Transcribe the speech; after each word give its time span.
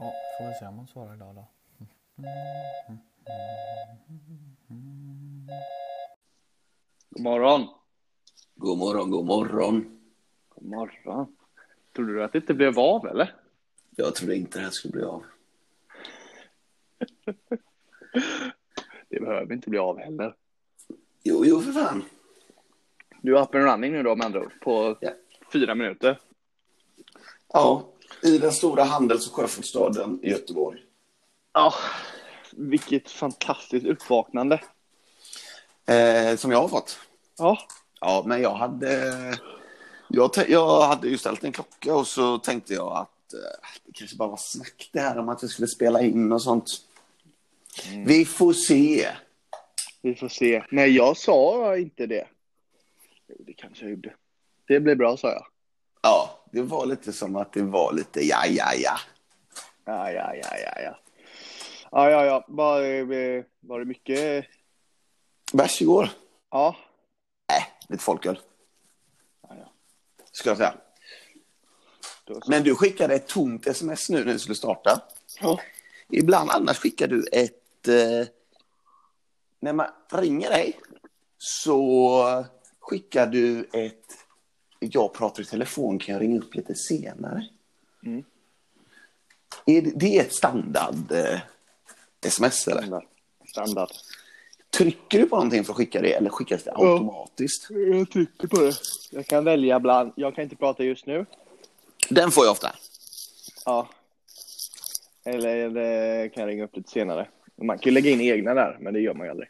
Ja, 0.00 0.12
får 0.38 0.48
vi 0.48 0.54
se 0.54 0.66
om 0.66 0.76
hon 0.76 0.86
svarar 0.86 1.14
idag 1.14 1.34
då. 1.34 1.46
God 7.10 7.22
morgon. 7.22 7.66
God 8.54 8.78
morgon, 8.78 9.10
god 9.10 9.26
morgon. 9.26 10.00
God 10.48 10.64
morgon. 10.70 11.36
Trodde 11.96 12.12
du 12.12 12.24
att 12.24 12.32
det 12.32 12.38
inte 12.38 12.54
blev 12.54 12.78
av 12.78 13.06
eller? 13.06 13.34
Jag 13.90 14.14
trodde 14.14 14.36
inte 14.36 14.58
det 14.58 14.64
här 14.64 14.70
skulle 14.70 14.92
bli 14.92 15.02
av. 15.02 15.24
Det 19.08 19.20
behöver 19.20 19.52
inte 19.54 19.70
bli 19.70 19.78
av 19.78 19.98
heller. 19.98 20.34
Jo, 21.22 21.44
jo 21.44 21.60
för 21.60 21.72
fan. 21.72 22.04
Du 23.22 23.36
är 23.38 23.42
up 23.42 23.54
and 23.54 23.64
running 23.64 23.92
nu 23.92 24.02
då 24.02 24.16
med 24.16 24.26
andra 24.26 24.40
ord 24.40 24.52
på 24.60 24.96
Ja. 25.00 25.10
fyra 25.52 25.74
minuter. 25.74 26.18
Ja, 27.52 27.89
i 28.22 28.38
den 28.38 28.52
stora 28.52 28.84
handels 28.84 29.28
och 29.28 29.34
sjöfartsstaden 29.34 30.20
i 30.22 30.30
Göteborg. 30.30 30.80
Ja, 31.52 31.74
vilket 32.52 33.10
fantastiskt 33.10 33.86
uppvaknande. 33.86 34.60
Eh, 35.86 36.36
som 36.36 36.50
jag 36.50 36.60
har 36.60 36.68
fått. 36.68 36.98
Ja, 37.38 37.58
Ja, 38.00 38.22
men 38.26 38.42
jag 38.42 38.54
hade... 38.54 39.38
Jag, 40.08 40.30
jag 40.48 40.82
hade 40.82 41.08
ju 41.08 41.18
ställt 41.18 41.44
en 41.44 41.52
klocka 41.52 41.94
och 41.94 42.06
så 42.06 42.38
tänkte 42.38 42.74
jag 42.74 42.96
att 42.96 43.32
eh, 43.32 43.68
det 43.84 43.92
kanske 43.92 44.16
bara 44.16 44.28
var 44.28 44.36
snack 44.36 44.90
det 44.92 45.00
här 45.00 45.18
om 45.18 45.28
att 45.28 45.44
vi 45.44 45.48
skulle 45.48 45.68
spela 45.68 46.02
in 46.02 46.32
och 46.32 46.42
sånt. 46.42 46.66
Vi 48.06 48.24
får 48.24 48.52
se. 48.52 49.08
vi 50.02 50.14
får 50.14 50.28
se. 50.28 50.62
Nej, 50.70 50.90
jag 50.96 51.16
sa 51.16 51.76
inte 51.76 52.06
det. 52.06 52.26
Jo, 53.28 53.36
det 53.38 53.52
kanske 53.52 53.84
jag 53.84 53.90
gjorde. 53.90 54.14
Det 54.68 54.80
blir 54.80 54.94
bra, 54.94 55.16
sa 55.16 55.28
jag. 55.28 55.46
Ja, 56.02 56.39
det 56.50 56.62
var 56.62 56.86
lite 56.86 57.12
som 57.12 57.36
att 57.36 57.52
det 57.52 57.62
var 57.62 57.92
lite 57.92 58.20
ja, 58.20 58.46
ja, 58.46 58.74
ja. 58.74 58.98
Ja, 59.84 60.12
ja, 60.12 60.34
ja, 60.34 60.56
ja, 60.58 60.82
ja. 60.82 60.98
Ja, 61.92 62.10
ja, 62.10 62.24
ja. 62.24 62.44
Var, 62.48 62.82
eh, 62.82 63.44
var 63.60 63.78
det 63.78 63.84
mycket? 63.84 64.46
Bärs 65.52 65.82
igår? 65.82 66.08
Ja. 66.50 66.76
Nej, 67.48 67.72
lite 67.88 68.02
folköl. 68.02 68.38
ja, 69.48 69.54
ja. 69.58 69.72
Ska 70.32 70.50
jag 70.50 70.56
säga. 70.56 70.74
Men 72.46 72.62
du 72.62 72.74
skickade 72.74 73.14
ett 73.14 73.28
tomt 73.28 73.66
sms 73.66 74.10
nu 74.10 74.24
när 74.24 74.32
du 74.32 74.38
skulle 74.38 74.54
starta. 74.54 75.02
Ja. 75.40 75.60
Ibland 76.10 76.50
annars 76.50 76.78
skickar 76.78 77.08
du 77.08 77.26
ett... 77.32 77.88
Eh, 77.88 78.28
när 79.60 79.72
man 79.72 79.86
ringer 80.12 80.50
dig 80.50 80.80
så 81.38 82.44
skickar 82.80 83.26
du 83.26 83.68
ett... 83.72 84.26
Jag 84.80 85.14
pratar 85.14 85.42
i 85.42 85.46
telefon, 85.46 85.98
kan 85.98 86.12
jag 86.12 86.22
ringa 86.22 86.38
upp 86.38 86.54
lite 86.54 86.74
senare? 86.74 87.46
Mm. 88.06 88.24
Är 89.66 89.82
det, 89.82 89.90
det 89.96 90.18
är 90.18 90.20
ett 90.20 90.34
standard 90.34 91.12
eh, 91.12 91.40
sms 92.26 92.68
eller? 92.68 92.80
Standard. 92.82 93.04
Standard. 93.48 93.88
Trycker 94.76 95.18
du 95.18 95.26
på 95.26 95.36
någonting 95.36 95.64
för 95.64 95.72
att 95.72 95.76
skicka 95.76 96.00
det 96.02 96.12
eller 96.12 96.30
skickas 96.30 96.64
det 96.64 96.72
Ja. 96.74 96.92
automatiskt? 96.92 97.66
Jag 97.70 98.10
trycker 98.10 98.48
på 98.48 98.56
det. 98.60 98.72
Jag 99.10 99.26
kan 99.26 99.44
välja 99.44 99.80
bland. 99.80 100.12
Jag 100.16 100.34
kan 100.34 100.44
inte 100.44 100.56
prata 100.56 100.84
just 100.84 101.06
nu. 101.06 101.26
Den 102.08 102.30
får 102.30 102.44
jag 102.44 102.52
ofta. 102.52 102.74
Ja. 103.64 103.88
Eller, 105.24 105.56
eller 105.56 106.28
kan 106.28 106.40
jag 106.40 106.48
ringa 106.50 106.64
upp 106.64 106.76
lite 106.76 106.90
senare. 106.90 107.28
Man 107.62 107.78
kan 107.78 107.90
ju 107.90 107.94
lägga 107.94 108.10
in 108.10 108.20
egna 108.20 108.54
där, 108.54 108.76
men 108.80 108.94
det 108.94 109.00
gör 109.00 109.14
man 109.14 109.26
ju 109.26 109.30
aldrig. 109.30 109.48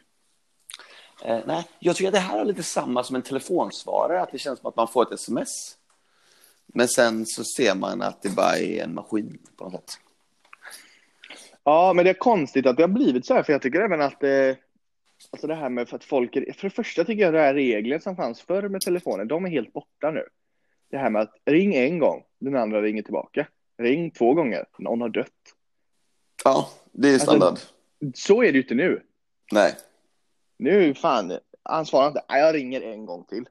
Eh, 1.25 1.39
nej, 1.45 1.67
jag 1.79 1.95
tycker 1.95 2.07
att 2.07 2.13
det 2.13 2.19
här 2.19 2.39
är 2.39 2.45
lite 2.45 2.63
samma 2.63 3.03
som 3.03 3.15
en 3.15 3.21
telefonsvarare, 3.21 4.21
att 4.21 4.31
det 4.31 4.37
känns 4.39 4.59
som 4.59 4.69
att 4.69 4.75
man 4.75 4.87
får 4.87 5.03
ett 5.03 5.11
sms. 5.19 5.77
Men 6.73 6.87
sen 6.87 7.25
så 7.25 7.43
ser 7.43 7.75
man 7.75 8.01
att 8.01 8.21
det 8.21 8.29
bara 8.35 8.57
är 8.57 8.83
en 8.83 8.93
maskin 8.93 9.37
på 9.57 9.63
något 9.63 9.73
sätt. 9.89 9.99
Ja, 11.63 11.93
men 11.95 12.05
det 12.05 12.09
är 12.11 12.13
konstigt 12.13 12.65
att 12.65 12.77
det 12.77 12.83
har 12.83 12.87
blivit 12.87 13.25
så 13.25 13.33
här, 13.33 13.43
för 13.43 13.53
jag 13.53 13.61
tycker 13.61 13.81
även 13.81 14.01
att 14.01 14.23
eh, 14.23 14.55
alltså 15.31 15.47
det 15.47 15.55
här 15.55 15.69
med 15.69 15.89
för 15.89 15.95
att 15.95 16.03
folk, 16.03 16.35
är- 16.35 16.53
för 16.53 16.69
det 16.69 16.75
första 16.75 17.03
tycker 17.03 17.23
jag 17.23 17.33
det 17.33 17.39
här 17.39 17.53
regeln 17.53 18.01
som 18.01 18.15
fanns 18.15 18.41
förr 18.41 18.69
med 18.69 18.81
telefonen, 18.81 19.27
de 19.27 19.45
är 19.45 19.49
helt 19.49 19.73
borta 19.73 20.11
nu. 20.11 20.23
Det 20.91 20.97
här 20.97 21.09
med 21.09 21.21
att 21.21 21.33
ring 21.45 21.75
en 21.75 21.99
gång, 21.99 22.23
den 22.39 22.55
andra 22.55 22.81
ringer 22.81 23.03
tillbaka. 23.03 23.47
Ring 23.77 24.11
två 24.11 24.33
gånger, 24.33 24.65
någon 24.79 25.01
har 25.01 25.09
dött. 25.09 25.27
Ja, 26.43 26.69
det 26.91 27.07
är 27.09 27.19
standard. 27.19 27.57
Så 28.15 28.43
är 28.43 28.51
det 28.51 28.57
ju 28.57 28.61
inte 28.61 28.75
nu. 28.75 29.03
nej. 29.51 29.75
Nu 30.61 30.93
fan, 30.93 31.37
han 31.63 31.85
svarar 31.85 32.07
inte, 32.07 32.21
"Nej, 32.29 32.41
jag 32.41 32.55
ringer 32.55 32.81
en 32.81 33.05
gång 33.05 33.23
till. 33.23 33.49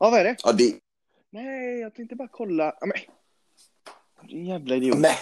Ja, 0.00 0.10
vad 0.10 0.20
är 0.20 0.24
det? 0.24 0.36
Ja, 0.44 0.52
det... 0.52 0.74
Nej, 1.30 1.80
jag 1.80 1.94
tänkte 1.94 2.16
bara 2.16 2.28
kolla. 2.28 2.74
Ja, 2.80 2.86
men... 2.86 2.96
Jävla 4.46 4.76
idiot. 4.76 4.98
Nej. 4.98 5.16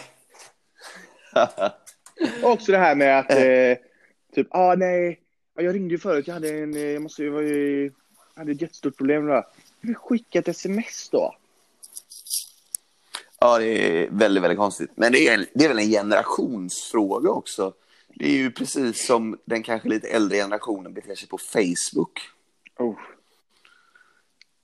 Också 2.42 2.72
det 2.72 2.78
här 2.78 2.94
med 2.94 3.18
att 3.18 3.30
eh, 3.30 3.86
typ, 4.34 4.46
ah 4.50 4.74
nej, 4.74 5.20
ja, 5.54 5.62
jag 5.62 5.74
ringde 5.74 5.94
ju 5.94 5.98
förut, 5.98 6.26
jag 6.26 6.34
hade 6.34 6.48
en, 6.48 6.74
eh, 6.76 6.80
jag 6.82 7.02
måste 7.02 7.22
ju, 7.22 7.30
var 7.30 7.40
ju, 7.42 7.92
hade 8.34 8.52
ett 8.52 8.62
jättestort 8.62 8.96
problem 8.96 9.26
då. 9.26 9.44
Skicka 9.94 10.38
ett 10.38 10.48
sms 10.48 11.08
då. 11.10 11.36
ja, 13.40 13.58
det 13.58 13.66
är 13.66 14.08
väldigt, 14.10 14.42
väldigt 14.42 14.58
konstigt. 14.58 14.90
Men 14.94 15.12
det 15.12 15.28
är, 15.28 15.46
det 15.54 15.64
är 15.64 15.68
väl 15.68 15.78
en 15.78 15.90
generationsfråga 15.90 17.30
också. 17.30 17.72
Det 18.18 18.26
är 18.26 18.32
ju 18.36 18.50
precis 18.50 19.06
som 19.06 19.38
den 19.44 19.62
kanske 19.62 19.88
lite 19.88 20.08
äldre 20.08 20.36
generationen 20.36 20.94
beter 20.94 21.14
sig 21.14 21.28
på 21.28 21.38
Facebook. 21.38 22.20
Oh. 22.78 22.96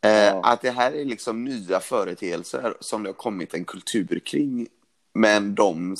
Eh, 0.04 0.10
Ja. 0.10 0.40
Att 0.44 0.60
det 0.60 0.70
här 0.70 0.92
är 0.92 1.04
liksom 1.04 1.44
nya 1.44 1.80
företeelser 1.80 2.74
som 2.80 3.02
det 3.02 3.08
har 3.08 3.14
kommit 3.14 3.54
en 3.54 3.64
kultur 3.64 4.18
kring. 4.24 4.68
Men 5.14 5.54
de, 5.54 5.96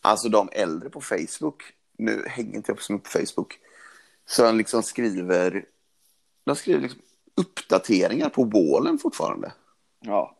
alltså 0.00 0.28
de 0.28 0.48
äldre 0.52 0.90
på 0.90 1.00
Facebook, 1.00 1.62
nu 1.98 2.24
hänger 2.28 2.56
inte 2.56 2.72
jag 2.72 2.82
så 2.82 2.92
mycket 2.92 3.12
på 3.12 3.18
Facebook, 3.18 3.58
så 4.26 4.42
de 4.42 4.56
liksom 4.58 4.82
skriver, 4.82 5.64
de 6.44 6.56
skriver 6.56 6.80
liksom 6.80 7.00
uppdateringar 7.34 8.28
på 8.28 8.44
wallen 8.44 8.98
fortfarande. 8.98 9.52
Ja, 10.00 10.36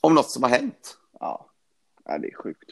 Om 0.00 0.14
något 0.14 0.30
som 0.30 0.42
har 0.42 0.50
hänt. 0.50 0.98
ja. 1.20 1.50
ja, 2.04 2.18
det 2.18 2.28
är 2.28 2.34
sjukt. 2.34 2.70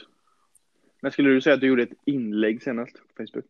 Men 1.00 1.12
skulle 1.12 1.30
du 1.30 1.40
säga 1.40 1.54
att 1.54 1.60
du 1.60 1.66
gjorde 1.66 1.82
ett 1.82 1.98
inlägg 2.04 2.62
senast 2.62 2.92
på 2.92 3.00
Facebook? 3.16 3.44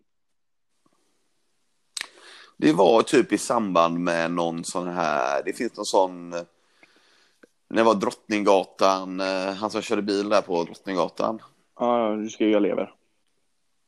Det 2.57 2.73
var 2.73 3.03
typ 3.03 3.33
i 3.33 3.39
samband 3.39 3.99
med 3.99 4.31
någon 4.31 4.65
sån 4.65 4.89
här, 4.89 5.43
det 5.45 5.53
finns 5.53 5.77
någon 5.77 5.87
sån, 5.87 6.33
eh, 6.33 6.43
när 7.69 7.77
det 7.77 7.83
var 7.83 7.95
Drottninggatan, 7.95 9.21
eh, 9.21 9.53
han 9.55 9.71
som 9.71 9.83
körde 9.83 10.03
bil 10.03 10.29
där 10.29 10.43
på 10.43 10.65
Drottninggatan. 10.65 11.43
Ja, 11.79 12.17
du 12.17 12.31
ska 12.31 12.45
ju 12.45 12.51
jag 12.51 12.62
lever. 12.62 12.93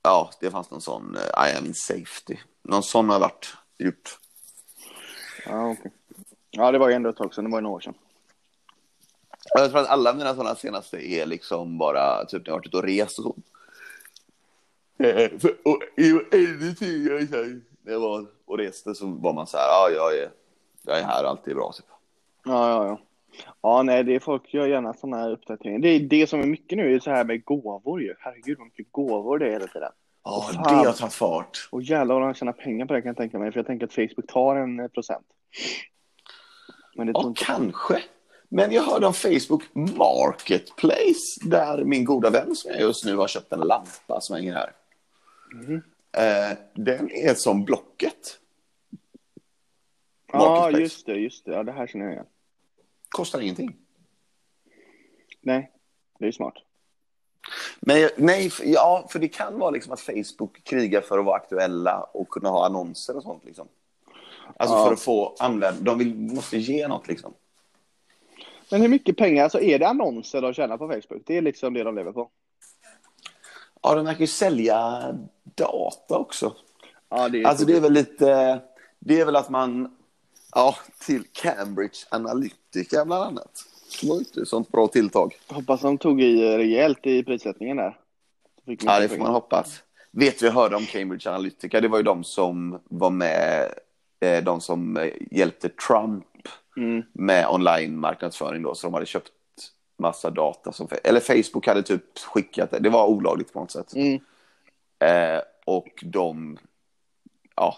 Ja, 0.03 0.31
det 0.41 0.51
fanns 0.51 0.71
någon 0.71 0.81
sån 0.81 1.17
uh, 1.17 1.49
I 1.49 1.57
am 1.59 1.67
in 1.67 1.75
safety. 1.75 2.37
Någon 2.63 2.83
sån 2.83 3.09
har 3.09 3.21
varit 3.21 3.57
gjort. 3.79 4.19
Ja, 5.47 5.71
okej. 5.71 5.93
Ja, 6.51 6.73
det 6.73 6.79
var 6.79 6.89
ju 6.89 6.95
ändå 6.95 7.11
ett 7.11 7.17
tag 7.17 7.35
sedan, 7.35 7.45
det 7.45 7.51
var 7.51 7.59
ju 7.59 7.63
några 7.63 7.77
år 7.77 7.81
sedan. 7.81 7.95
Jag 9.55 9.71
tror 9.71 9.81
att 9.81 9.89
alla 9.89 10.13
mina 10.15 10.35
sådana 10.35 10.55
senaste 10.55 10.97
är 11.13 11.27
liksom 11.27 11.79
bara 11.79 12.25
typ 12.25 12.47
när 12.47 12.51
jag 12.53 12.57
varit 12.57 12.67
ute 12.67 12.77
och 12.77 12.83
rest 12.83 13.19
och 13.19 13.25
så. 13.25 13.37
Eh, 15.05 15.31
för- 15.39 15.57
och 15.69 15.83
ännu 16.33 16.75
tidigare 16.79 17.61
när 17.83 17.93
jag 17.93 18.01
var 18.01 18.27
och 18.45 18.59
reste 18.59 18.95
så 18.95 19.07
var 19.07 19.33
man 19.33 19.47
så 19.47 19.57
här, 19.57 19.65
ja 19.67 19.89
jag 19.97 20.19
är, 20.19 20.31
jag 20.83 20.99
är 20.99 21.03
här, 21.05 21.25
allt 21.25 21.47
är 21.49 21.55
bra 21.55 21.73
typ. 21.73 21.87
Ja, 22.45 22.71
ja, 22.71 22.87
ja. 22.87 22.99
Ja, 23.63 23.83
nej, 23.83 24.05
det 24.05 24.15
är 24.15 24.21
folk 24.21 24.55
gör 24.55 24.67
gärna 24.67 24.95
sådana 24.95 25.17
här 25.17 25.31
uppdateringar. 25.31 25.79
Det 25.79 25.89
är 25.89 26.01
det 26.01 26.27
som 26.27 26.41
är 26.41 26.47
mycket 26.47 26.79
nu, 26.79 26.95
är 26.95 27.01
så 27.01 27.11
här 27.11 27.25
med 27.25 27.45
gåvor 27.45 28.03
ju. 28.03 28.15
Herregud 28.19 28.59
vad 28.59 28.67
mycket 28.67 28.93
gåvor 28.93 29.39
det 29.39 29.47
är 29.47 29.51
hela 29.51 29.67
tiden. 29.67 29.93
Ja, 30.25 30.45
Åh, 30.55 30.63
det 30.63 30.75
har 30.87 30.93
tagit 30.93 31.15
fart. 31.15 31.69
Och 31.73 31.83
jävlar 31.83 32.15
vad 32.15 32.25
de 32.29 32.35
tjänar 32.35 32.53
pengar 32.53 32.87
på 32.87 32.93
det 32.93 33.03
kan 33.03 33.09
jag 33.09 33.17
tänka 33.17 33.39
mig. 33.39 33.53
För 33.53 33.59
jag 33.59 33.67
tänker 33.67 33.87
att 33.87 33.93
Facebook 33.95 34.27
tar 34.29 34.57
en 34.57 34.81
eh, 34.81 34.89
procent. 34.89 35.27
Men 36.95 37.07
det 37.07 37.13
Ja, 37.17 37.27
inte 37.29 37.45
kanske. 37.45 38.03
Men 38.49 38.73
jag 38.73 38.83
hörde 38.83 39.07
om 39.07 39.15
Facebook 39.15 39.63
Marketplace 39.75 41.41
där 41.43 41.85
min 41.85 42.05
goda 42.05 42.31
vän 42.31 42.57
som 42.57 42.71
jag 42.71 42.81
just 42.81 43.05
nu 43.05 43.17
har 43.17 43.29
köpt 43.29 43.53
en 43.53 43.61
lampa 43.61 44.21
som 44.21 44.37
hänger 44.37 44.55
här. 44.55 44.73
Eh, 46.13 46.57
den 46.75 47.11
är 47.11 47.35
som 47.35 47.65
Blocket. 47.65 48.39
Ja, 50.33 50.39
Marketplace. 50.39 50.81
just 50.83 51.07
det, 51.07 51.15
just 51.15 51.45
det. 51.45 51.53
Ja, 51.53 51.63
det 51.63 51.73
här 51.73 51.87
känner 51.87 52.05
jag 52.05 52.15
igen. 52.15 52.27
Kostar 53.09 53.41
ingenting. 53.41 53.77
Nej, 55.41 55.71
det 56.19 56.27
är 56.27 56.33
smart. 56.33 56.55
Men 57.81 58.11
nej, 58.17 58.51
ja, 58.65 59.07
för 59.11 59.19
det 59.19 59.29
kan 59.29 59.59
vara 59.59 59.71
liksom 59.71 59.93
att 59.93 60.01
Facebook 60.01 60.65
krigar 60.65 61.01
för 61.01 61.19
att 61.19 61.25
vara 61.25 61.37
aktuella 61.37 62.03
och 62.03 62.29
kunna 62.29 62.49
ha 62.49 62.67
annonser 62.67 63.17
och 63.17 63.23
sånt. 63.23 63.45
Liksom. 63.45 63.69
Alltså 64.57 64.77
Ja. 64.77 64.85
för 64.85 64.93
att 64.93 65.01
få 65.01 65.37
använda, 65.39 65.81
de 65.81 65.99
vill, 65.99 66.15
måste 66.17 66.59
ge 66.59 66.89
något 66.89 67.09
liksom. 67.09 67.35
Men 68.71 68.81
hur 68.81 68.89
mycket 68.89 69.17
pengar, 69.17 69.45
alltså 69.45 69.61
är 69.61 69.79
det 69.79 69.89
annonser 69.89 70.43
de 70.43 70.55
tjänar 70.55 70.79
på 70.79 70.89
Facebook? 70.89 71.23
Det 71.27 71.37
är 71.37 71.43
liksom 71.43 71.75
det 71.75 71.83
de 71.83 71.95
lever 71.95 72.13
på. 72.13 72.31
Ja, 73.83 73.95
de 73.95 74.05
verkar 74.05 74.21
ju 74.21 74.27
sälja 74.27 75.03
data 75.55 76.19
också. 76.19 76.55
Ja, 77.09 77.29
det 77.29 77.43
är 77.43 77.47
Alltså 77.47 77.65
det 77.65 77.77
är 77.77 77.81
väl 77.81 77.93
lite, 77.93 78.61
det 78.99 79.21
är 79.21 79.25
väl 79.25 79.37
att 79.37 79.51
man, 79.51 79.97
ja, 80.55 80.77
till 81.07 81.25
Cambridge 81.33 81.97
Analytica 82.11 83.05
bland 83.05 83.23
annat. 83.25 83.65
Det 84.01 84.09
var 84.09 84.17
inte 84.17 84.47
sånt 84.47 84.73
bra 84.73 84.89
tilltag. 84.89 85.35
Hoppas 85.49 85.81
de 85.81 85.99
tog 85.99 86.23
i 86.23 86.59
rejält 86.59 87.07
i 87.07 87.23
prissättningen 87.23 87.77
där. 87.77 87.99
Ja, 88.65 89.01
det 89.01 89.09
får 89.09 89.17
man 89.17 89.33
hoppas. 89.33 89.83
Vet 90.11 90.39
du, 90.39 90.47
jag 90.47 90.53
hörde 90.53 90.77
om 90.77 90.87
Cambridge 90.87 91.31
Analytica. 91.31 91.81
Det 91.81 91.89
var 91.89 91.99
ju 91.99 92.05
de 92.05 92.25
som 92.25 92.81
var 92.85 93.11
med, 93.11 93.75
eh, 94.21 94.45
de 94.45 94.61
som 94.61 94.97
eh, 94.97 95.13
hjälpte 95.31 95.69
Trump 95.69 96.25
Mm. 96.79 97.03
med 97.13 97.49
online-marknadsföring 97.49 98.63
då, 98.63 98.75
så 98.75 98.87
de 98.87 98.95
hade 98.95 99.07
köpt 99.07 99.33
massa 99.97 100.31
data. 100.31 100.73
Som, 100.73 100.89
eller 101.05 101.21
Facebook 101.21 101.67
hade 101.67 101.83
typ 101.83 102.19
skickat 102.19 102.71
det. 102.71 102.79
Det 102.79 102.91
var 102.91 103.07
olagligt 103.07 103.53
på 103.53 103.61
något 103.61 103.71
sätt. 103.71 103.93
Mm. 103.95 104.21
Eh, 104.99 105.43
och 105.65 106.05
de, 106.07 106.59
ja, 107.57 107.77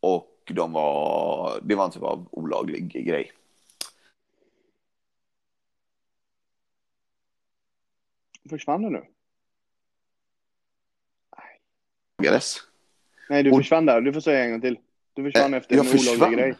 och 0.00 0.34
de 0.54 0.72
var, 0.72 1.60
det 1.62 1.74
var 1.74 1.84
en 1.84 1.90
typ 1.90 2.02
av 2.02 2.28
olaglig 2.30 3.06
grej. 3.06 3.32
Försvann 8.50 8.82
du 8.82 8.90
nu? 8.90 9.04
Yes. 12.22 12.56
Nej, 13.28 13.42
du 13.42 13.50
Och- 13.50 13.56
försvann 13.58 13.86
där. 13.86 14.00
Du 14.00 14.12
får 14.12 14.20
säga 14.20 14.44
en 14.44 14.50
gång 14.50 14.60
till. 14.60 14.78
Du 15.14 15.22
försvann 15.32 15.54
Eh, 15.54 15.58
efter 15.58 15.78
en 15.78 15.84
försvann. 15.84 16.16
olaglig 16.16 16.38
grej. 16.38 16.54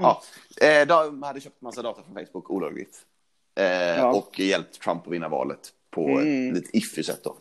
Ja, 0.00 0.22
eh, 0.60 0.86
de 0.86 1.22
hade 1.22 1.40
köpt 1.40 1.60
massa 1.62 1.82
data 1.82 2.02
från 2.02 2.14
Facebook 2.26 2.50
olagligt. 2.50 2.98
Eh, 3.54 3.64
Ja. 3.98 4.12
Och 4.12 4.38
hjälpt 4.40 4.80
Trump 4.80 5.06
att 5.06 5.12
vinna 5.12 5.28
valet 5.28 5.72
på 5.90 6.08
Mm. 6.08 6.48
ett 6.48 6.54
lite 6.54 6.76
iffy 6.76 7.02
sätt 7.02 7.20
då. 7.24 7.36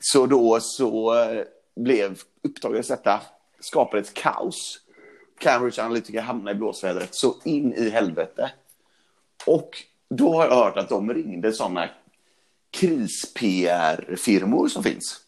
Så 0.00 0.26
då 0.26 0.58
så 0.60 1.14
eh, 1.22 1.44
blev 1.76 2.18
uppdagades 2.42 2.88
detta, 2.88 3.20
skapade 3.60 4.02
ett 4.02 4.14
kaos. 4.14 4.80
Cambridge 5.38 5.82
Analytica 5.82 6.20
hamnade 6.20 6.50
i 6.50 6.54
blåsvädret 6.54 7.08
så 7.14 7.34
in 7.44 7.72
i 7.74 7.90
helvete. 7.90 8.50
Och 9.46 9.70
då 10.10 10.34
har 10.34 10.44
jag 10.46 10.54
hört 10.54 10.76
att 10.76 10.88
de 10.88 11.14
ringde 11.14 11.52
sådana 11.52 11.88
kris-PR-firmor 12.70 14.68
som 14.68 14.82
finns. 14.82 15.20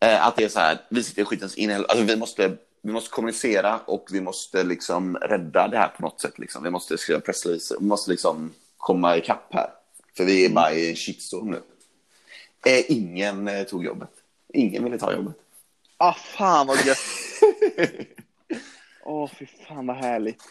Eh, 0.00 0.26
att 0.26 0.36
det 0.36 0.44
är 0.44 0.48
så 0.48 0.60
här, 0.60 0.78
vi 0.88 1.02
sitter 1.02 1.22
i 1.22 1.24
skitens 1.24 1.54
in 1.54 1.70
alltså 1.70 2.02
vi 2.02 2.16
måste, 2.16 2.56
vi 2.84 2.92
måste 2.92 3.10
kommunicera 3.10 3.78
och 3.78 4.08
vi 4.12 4.20
måste 4.20 4.64
liksom 4.64 5.16
rädda 5.16 5.68
det 5.68 5.78
här 5.78 5.88
på 5.88 6.02
något 6.02 6.20
sätt. 6.20 6.38
Liksom. 6.38 6.62
Vi 6.62 6.70
måste 6.70 6.98
skriva 6.98 7.20
pressreleaser, 7.20 7.76
vi 7.80 7.86
måste 7.86 8.10
liksom 8.10 8.52
komma 8.76 9.16
ikapp 9.16 9.54
här. 9.54 9.70
För 10.16 10.24
vi 10.24 10.44
är 10.46 10.50
bara 10.50 10.72
i 10.72 10.90
en 10.90 10.96
shitstorm 10.96 11.50
nu. 11.50 11.62
Eh, 12.66 12.90
ingen 12.90 13.48
eh, 13.48 13.64
tog 13.64 13.84
jobbet. 13.84 14.08
Ingen 14.52 14.84
ville 14.84 14.98
ta 14.98 15.12
jobbet. 15.12 15.34
Ah, 15.96 16.12
fan 16.12 16.66
vad 16.66 16.86
gött. 16.86 16.98
Åh, 19.04 19.30
fy 19.38 19.46
fan 19.46 19.86
vad 19.86 19.96
härligt. 19.96 20.42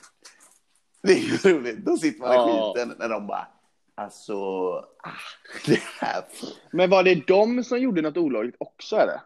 Det 1.02 1.14
är 1.14 1.18
ju 1.18 1.38
roligt. 1.38 1.78
Då 1.78 1.98
sitter 1.98 2.20
man 2.20 2.32
i 2.32 2.36
Ja. 2.36 2.74
skiten 2.76 2.96
när 3.00 3.10
de 3.10 3.28
bara, 3.28 3.48
alltså, 3.96 4.34
ah, 5.04 5.12
det 5.66 5.80
här. 6.00 6.24
Men 6.72 6.90
var 6.90 7.04
det 7.04 7.16
de 7.28 7.64
som 7.64 7.80
gjorde 7.80 8.02
något 8.02 8.18
olagligt 8.18 8.56
också 8.58 8.96
eller? 8.96 9.22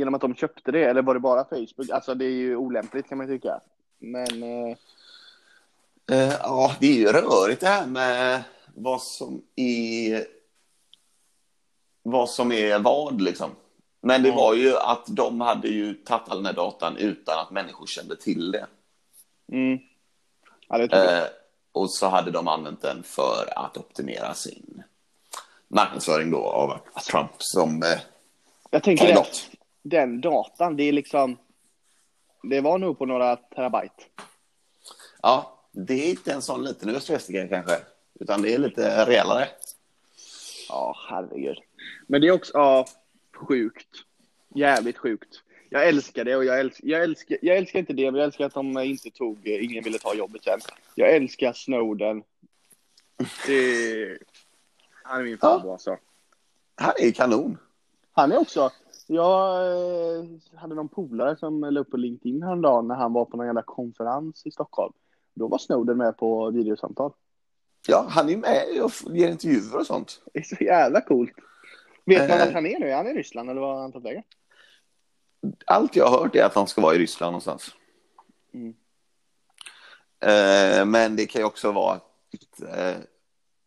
Genom 0.00 0.14
att 0.14 0.20
de 0.20 0.34
köpte 0.34 0.72
det? 0.72 0.84
Eller 0.84 1.02
var 1.02 1.14
det 1.14 1.20
bara 1.20 1.44
Facebook? 1.44 1.90
Alltså 1.92 2.14
det 2.14 2.24
är 2.24 2.30
ju 2.30 2.56
olämpligt 2.56 3.08
kan 3.08 3.18
man 3.18 3.26
tycka. 3.26 3.60
Men 3.98 4.42
eh, 4.42 4.76
Eh, 6.12 6.32
ja, 6.42 6.72
det 6.80 6.86
är 6.86 6.92
ju 6.94 7.06
rörigt 7.06 7.60
det 7.60 7.66
här 7.66 7.86
med 7.86 8.42
vad 8.74 9.02
som 9.02 9.42
är 9.56 10.26
vad 12.02 12.30
som 12.30 12.52
är 12.52 12.78
vad 12.78 13.20
liksom. 13.20 13.50
Men 14.00 14.22
det 14.22 14.28
Ja. 14.28 14.34
var 14.36 14.54
ju 14.54 14.76
att 14.76 15.04
de 15.06 15.40
hade 15.40 15.68
ju 15.68 15.94
tagit 15.94 16.28
all 16.28 16.36
den 16.36 16.46
här 16.46 16.52
datan 16.52 16.96
utan 16.96 17.38
att 17.38 17.50
människor 17.50 17.86
kände 17.86 18.16
till 18.16 18.50
det. 18.52 18.66
mm. 19.52 19.78
Ja, 20.68 20.78
det. 20.78 21.18
Eh, 21.18 21.24
och 21.72 21.90
så 21.90 22.08
hade 22.08 22.30
de 22.30 22.48
använt 22.48 22.82
den 22.82 23.02
för 23.02 23.52
att 23.56 23.76
optimera 23.76 24.34
sin 24.34 24.82
marknadsföring 25.68 26.30
då 26.30 26.38
av 26.38 26.78
Trump 27.10 27.30
som 27.38 27.82
eh, 27.82 27.98
Jag 28.70 28.82
tänker 28.82 29.04
kandidat. 29.06 29.49
Den 29.82 30.20
datan, 30.20 30.76
det 30.76 30.82
är 30.82 30.92
liksom... 30.92 31.38
Det 32.42 32.60
var 32.60 32.78
nog 32.78 32.98
på 32.98 33.06
några 33.06 33.36
terabyte. 33.36 34.02
Ja, 35.22 35.58
det 35.72 35.94
är 35.94 36.10
inte 36.10 36.32
en 36.32 36.42
sån 36.42 36.64
liten 36.64 36.88
USB-sticka 36.88 37.48
kanske, 37.48 37.78
utan 38.20 38.42
det 38.42 38.54
är 38.54 38.58
lite 38.58 39.06
rejälare. 39.06 39.48
Ja, 40.68 40.96
herregud. 41.08 41.58
Men 42.06 42.20
det 42.20 42.26
är 42.26 42.32
också, 42.32 42.52
ja, 42.54 42.86
sjukt. 43.34 43.88
Jävligt 44.54 44.98
sjukt. 44.98 45.42
Jag 45.70 45.88
älskar 45.88 46.24
det 46.24 46.36
och 46.36 46.44
jag 46.44 46.60
älskar, 46.60 46.88
jag 46.88 47.02
älskar, 47.02 47.38
jag 47.42 47.56
älskar 47.56 47.78
inte 47.78 47.92
det, 47.92 48.10
men 48.10 48.18
jag 48.18 48.24
älskar 48.26 48.44
att 48.46 48.54
de 48.54 48.78
inte 48.78 49.10
tog, 49.10 49.48
eh, 49.48 49.64
ingen 49.64 49.84
ville 49.84 49.98
ta 49.98 50.14
jobbet 50.14 50.44
sen. 50.44 50.60
Jag 50.94 51.10
älskar 51.14 51.52
Snowden. 51.52 52.22
Det, 53.46 54.18
han 55.04 55.20
är 55.20 55.24
min 55.24 55.32
Ja. 55.32 55.38
farbror 55.48 55.72
alltså. 55.72 55.96
Han 56.74 56.92
är 56.98 57.10
kanon. 57.12 57.58
Han 58.12 58.32
är 58.32 58.38
också, 58.38 58.70
jag 59.14 59.66
eh, 59.66 60.24
hade 60.54 60.74
någon 60.74 60.88
polare 60.88 61.36
som 61.36 61.60
la 61.60 61.80
upp 61.80 61.90
på 61.90 61.96
LinkedIn 61.96 62.42
häromdagen 62.42 62.88
när 62.88 62.94
han 62.94 63.12
var 63.12 63.24
på 63.24 63.36
någon 63.36 63.46
jävla 63.46 63.62
konferens 63.62 64.46
i 64.46 64.50
Stockholm. 64.50 64.92
Då 65.34 65.48
var 65.48 65.58
Snowden 65.58 65.98
med 65.98 66.16
på 66.16 66.50
videosamtal. 66.50 67.12
Ja, 67.88 68.06
han 68.08 68.28
är 68.28 68.36
med 68.36 68.82
och 68.82 69.16
ger 69.16 69.28
intervjuer 69.28 69.78
och 69.78 69.86
sånt. 69.86 70.22
Det 70.32 70.38
är 70.38 70.42
så 70.42 70.64
jävla 70.64 71.00
coolt. 71.00 71.32
Vet 72.04 72.28
man 72.28 72.38
Eh. 72.38 72.44
vart 72.44 72.54
han 72.54 72.66
är 72.66 72.78
nu? 72.78 72.90
Är 72.90 72.96
han 72.96 73.06
i 73.06 73.14
Ryssland 73.14 73.50
eller 73.50 73.60
var 73.60 73.74
har 73.74 73.80
han 73.80 73.92
tagit 73.92 74.06
vägen? 74.06 74.22
Allt 75.66 75.96
jag 75.96 76.06
har 76.06 76.18
hört 76.18 76.36
är 76.36 76.44
att 76.44 76.54
han 76.54 76.66
ska 76.66 76.80
vara 76.80 76.94
i 76.94 76.98
Ryssland 76.98 77.32
någonstans. 77.32 77.74
Mm. 78.54 78.74
Eh, 80.20 80.84
men 80.84 81.16
det 81.16 81.26
kan 81.26 81.40
ju 81.40 81.46
också 81.46 81.72
vara 81.72 81.94
att, 81.94 82.62
eh, 82.62 82.96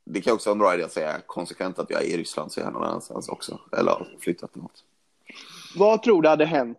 det 0.06 0.22
kan 0.22 0.34
också 0.34 0.50
vara 0.50 0.54
en 0.54 0.60
bra 0.60 0.74
idé 0.74 0.84
att 0.84 0.92
säga 0.92 1.22
konsekvent 1.26 1.80
att 1.80 1.90
jag 1.90 2.02
är 2.02 2.08
i 2.08 2.18
Ryssland 2.18 2.52
så 2.52 2.60
är 2.60 2.64
jag 2.64 2.74
någon 2.74 2.84
annanstans 2.84 3.30
också. 3.30 3.60
Eller 3.78 3.92
har 3.92 4.08
flyttat 4.20 4.56
något. 4.56 4.84
Vad 5.76 6.04
tror 6.04 6.22
du 6.22 6.30
hade 6.30 6.46
hänt 6.46 6.78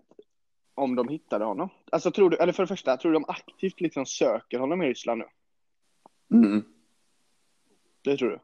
om 0.75 0.95
de 0.95 1.09
hittade 1.09 1.45
honom? 1.45 1.69
Alltså 1.93 2.11
tror 2.11 2.31
du, 2.31 2.37
eller 2.37 2.53
för 2.53 2.63
det 2.63 2.67
första, 2.67 2.97
tror 2.97 3.13
du 3.13 3.19
de 3.19 3.25
aktivt 3.29 3.81
liksom 3.81 4.07
söker 4.07 4.59
honom 4.59 4.83
i 4.83 4.87
Ryssland 4.87 5.23
nu? 6.31 6.39
Mm. 6.39 6.65
Det 8.03 8.17
tror 8.17 8.31
du? 8.31 8.41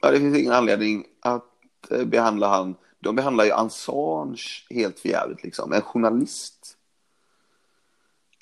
Ja, 0.00 0.10
det 0.10 0.18
finns 0.18 0.38
ingen 0.38 0.52
anledning 0.52 1.04
att 1.20 1.90
eh, 1.90 2.04
behandla 2.04 2.48
han. 2.48 2.76
De 2.98 3.16
behandlar 3.16 3.44
ju 3.44 3.52
Assange 3.52 4.42
helt 4.70 4.98
förjävligt 4.98 5.42
liksom. 5.42 5.72
En 5.72 5.82
journalist 5.82 6.76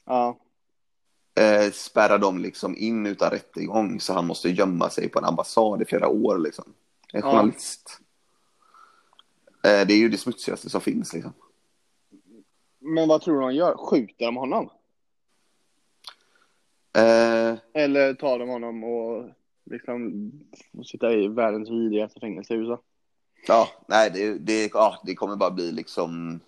Ja. 0.04 0.38
eh, 1.40 1.72
spärrar 1.72 2.18
de 2.18 2.38
liksom 2.38 2.76
in 2.76 3.06
utan 3.06 3.30
rättegång 3.30 4.00
så 4.00 4.12
han 4.12 4.26
måste 4.26 4.48
gömma 4.50 4.90
sig 4.90 5.08
på 5.08 5.18
en 5.18 5.24
ambassad 5.24 5.82
i 5.82 5.84
flera 5.84 6.08
år 6.08 6.38
liksom. 6.38 6.64
En 7.12 7.20
Ja. 7.20 7.30
journalist. 7.30 8.00
Eh, 9.66 9.86
det 9.86 9.94
är 9.94 9.98
ju 9.98 10.08
det 10.08 10.18
smutsigaste 10.18 10.70
som 10.70 10.80
finns 10.80 11.12
liksom. 11.12 11.32
Men 12.78 13.08
vad 13.08 13.22
tror 13.22 13.34
du 13.34 13.40
de 13.40 13.54
gör? 13.54 13.76
Skjuter 13.76 14.24
de 14.26 14.36
honom? 14.36 14.70
Eh, 16.96 17.58
Eller 17.72 18.14
tar 18.14 18.38
de 18.38 18.48
honom 18.48 18.84
och 18.84 19.30
liksom 19.64 20.30
sitta 20.84 21.12
i 21.12 21.28
världens 21.28 21.70
vidrigaste 21.70 22.20
fängelse 22.20 22.54
i 22.54 22.56
USA? 22.56 22.80
ja, 23.46 23.68
nej, 23.88 24.10
det, 24.10 24.38
det, 24.38 24.70
ja, 24.74 25.00
det 25.04 25.14
kommer 25.14 25.36
bara 25.36 25.50
bli 25.50 25.72
liksom 25.72 26.40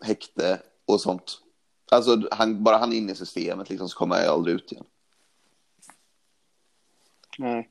häkte 0.00 0.62
och 0.84 1.00
sånt. 1.00 1.38
Alltså, 1.90 2.28
han, 2.30 2.64
bara 2.64 2.76
han 2.76 2.92
är 2.92 2.96
inne 2.96 3.12
i 3.12 3.16
systemet 3.16 3.70
liksom, 3.70 3.88
så 3.88 3.98
kommer 3.98 4.16
jag 4.16 4.26
aldrig 4.26 4.56
ut 4.56 4.72
igen. 4.72 4.84
Nej. 7.38 7.70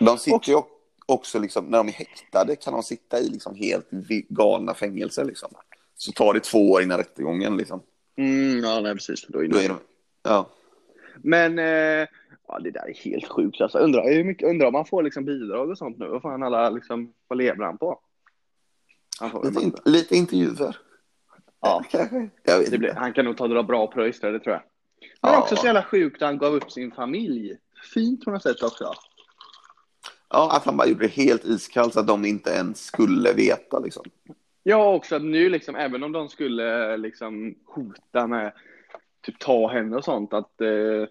De 0.00 0.18
sitter 0.18 0.48
ju 0.48 0.54
också, 0.54 0.73
liksom, 1.34 1.64
när 1.64 1.78
de 1.78 1.88
är 1.88 1.92
häktade 1.92 2.56
kan 2.56 2.72
de 2.72 2.82
sitta 2.82 3.20
i 3.20 3.28
liksom 3.28 3.54
helt 3.54 3.88
galna 4.28 4.74
fängelser. 4.74 5.24
Liksom. 5.24 5.48
Så 5.96 6.12
tar 6.12 6.34
det 6.34 6.40
två 6.40 6.70
år 6.70 6.82
innan 6.82 6.98
rättegången. 6.98 7.56
Liksom. 7.56 7.80
Mm, 8.16 8.58
ja, 8.58 8.80
nej 8.80 8.92
precis. 8.94 9.26
Då 9.28 9.44
är 9.44 9.48
Då 9.48 9.58
är 9.58 9.68
de, 9.68 9.76
ja. 10.22 10.50
Men 11.16 11.58
eh, 11.58 12.06
ja, 12.48 12.58
det 12.60 12.70
där 12.70 12.88
är 12.88 12.94
helt 13.04 13.28
sjukt. 13.28 13.60
Alltså, 13.60 13.78
undrar, 13.78 14.14
hur 14.14 14.24
mycket, 14.24 14.48
undrar 14.48 14.66
om 14.66 14.74
han 14.74 14.86
får 14.86 15.02
liksom 15.02 15.24
bidrag 15.24 15.70
och 15.70 15.78
sånt 15.78 15.98
nu? 15.98 16.08
Vad 16.08 16.22
fan 16.22 16.42
alla 16.42 16.70
liksom, 16.70 17.12
vad 17.28 17.38
lever 17.38 17.64
han 17.64 17.78
på? 17.78 18.00
Han, 19.20 19.30
får, 19.30 19.44
lite, 19.44 19.62
in, 19.62 19.74
lite 19.84 20.16
intervjuer. 20.16 20.76
ja, 21.60 21.84
det 22.70 22.78
blir, 22.78 22.92
han 22.94 23.12
kan 23.12 23.24
nog 23.24 23.36
ta 23.36 23.48
dra 23.48 23.62
bra 23.62 23.86
pröjs 23.86 24.20
det 24.20 24.40
tror 24.40 24.52
jag. 24.54 24.62
Men 25.22 25.32
Ja. 25.32 25.38
också 25.42 25.56
så 25.56 25.66
jävla 25.66 25.82
sjukt 25.82 26.22
att 26.22 26.28
han 26.28 26.38
gav 26.38 26.54
upp 26.54 26.70
sin 26.72 26.92
familj. 26.92 27.56
Fint 27.94 28.24
på 28.24 28.30
något 28.30 28.42
sätt 28.42 28.62
också. 28.62 28.92
Ja, 30.34 30.56
att 30.56 30.64
han 30.64 30.76
bara 30.76 30.88
gjorde 30.88 31.04
det 31.04 31.12
helt 31.12 31.44
iskallt 31.44 31.94
så 31.94 32.00
att 32.00 32.06
de 32.06 32.24
inte 32.24 32.50
ens 32.50 32.84
skulle 32.84 33.32
veta. 33.32 33.78
Liksom. 33.78 34.04
Ja, 34.62 34.94
också 34.94 35.16
att 35.16 35.22
nu 35.22 35.48
liksom, 35.48 35.76
även 35.76 36.02
om 36.02 36.12
de 36.12 36.28
skulle 36.28 36.96
liksom 36.96 37.54
hota 37.64 38.26
med 38.26 38.52
typ 39.22 39.38
ta 39.38 39.68
henne 39.68 39.96
och 39.96 40.04
sånt, 40.04 40.32
att, 40.32 40.60
eh, 40.60 41.02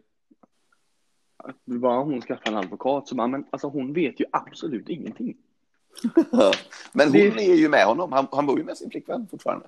att 1.38 1.56
bara 1.66 2.04
hon 2.04 2.22
skaffar 2.22 2.52
en 2.52 2.58
advokat, 2.58 3.08
så 3.08 3.16
bara, 3.16 3.28
men 3.28 3.46
alltså 3.50 3.68
hon 3.68 3.94
vet 3.94 4.20
ju 4.20 4.26
absolut 4.32 4.90
ingenting. 4.90 5.38
Men 6.92 7.08
hon 7.08 7.12
Det- 7.12 7.52
är 7.52 7.56
ju 7.56 7.70
med 7.70 7.86
honom. 7.86 8.12
Han, 8.12 8.28
han 8.32 8.46
bor 8.46 8.58
ju 8.60 8.64
med 8.66 8.78
sin 8.78 8.90
flickvän 8.92 9.28
fortfarande. 9.32 9.68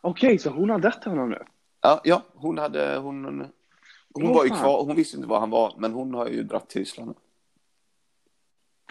Okej, 0.00 0.38
så 0.38 0.50
hon 0.50 0.70
har 0.70 0.78
dött 0.78 1.04
honom 1.04 1.30
nu? 1.30 1.42
Ja, 1.80 2.00
ja 2.04 2.22
hon 2.34 2.58
hade... 2.58 2.96
Hon, 2.96 3.24
hon 4.14 4.26
Åh, 4.26 4.34
var 4.34 4.44
ju 4.44 4.50
kvar, 4.50 4.84
hon 4.84 4.96
visste 4.96 5.16
inte 5.16 5.28
var 5.28 5.40
han 5.40 5.50
var, 5.50 5.74
men 5.78 5.92
hon 5.92 6.14
har 6.14 6.28
ju 6.28 6.42
dratt 6.42 6.68
till 6.68 6.78
Ryssland. 6.80 7.14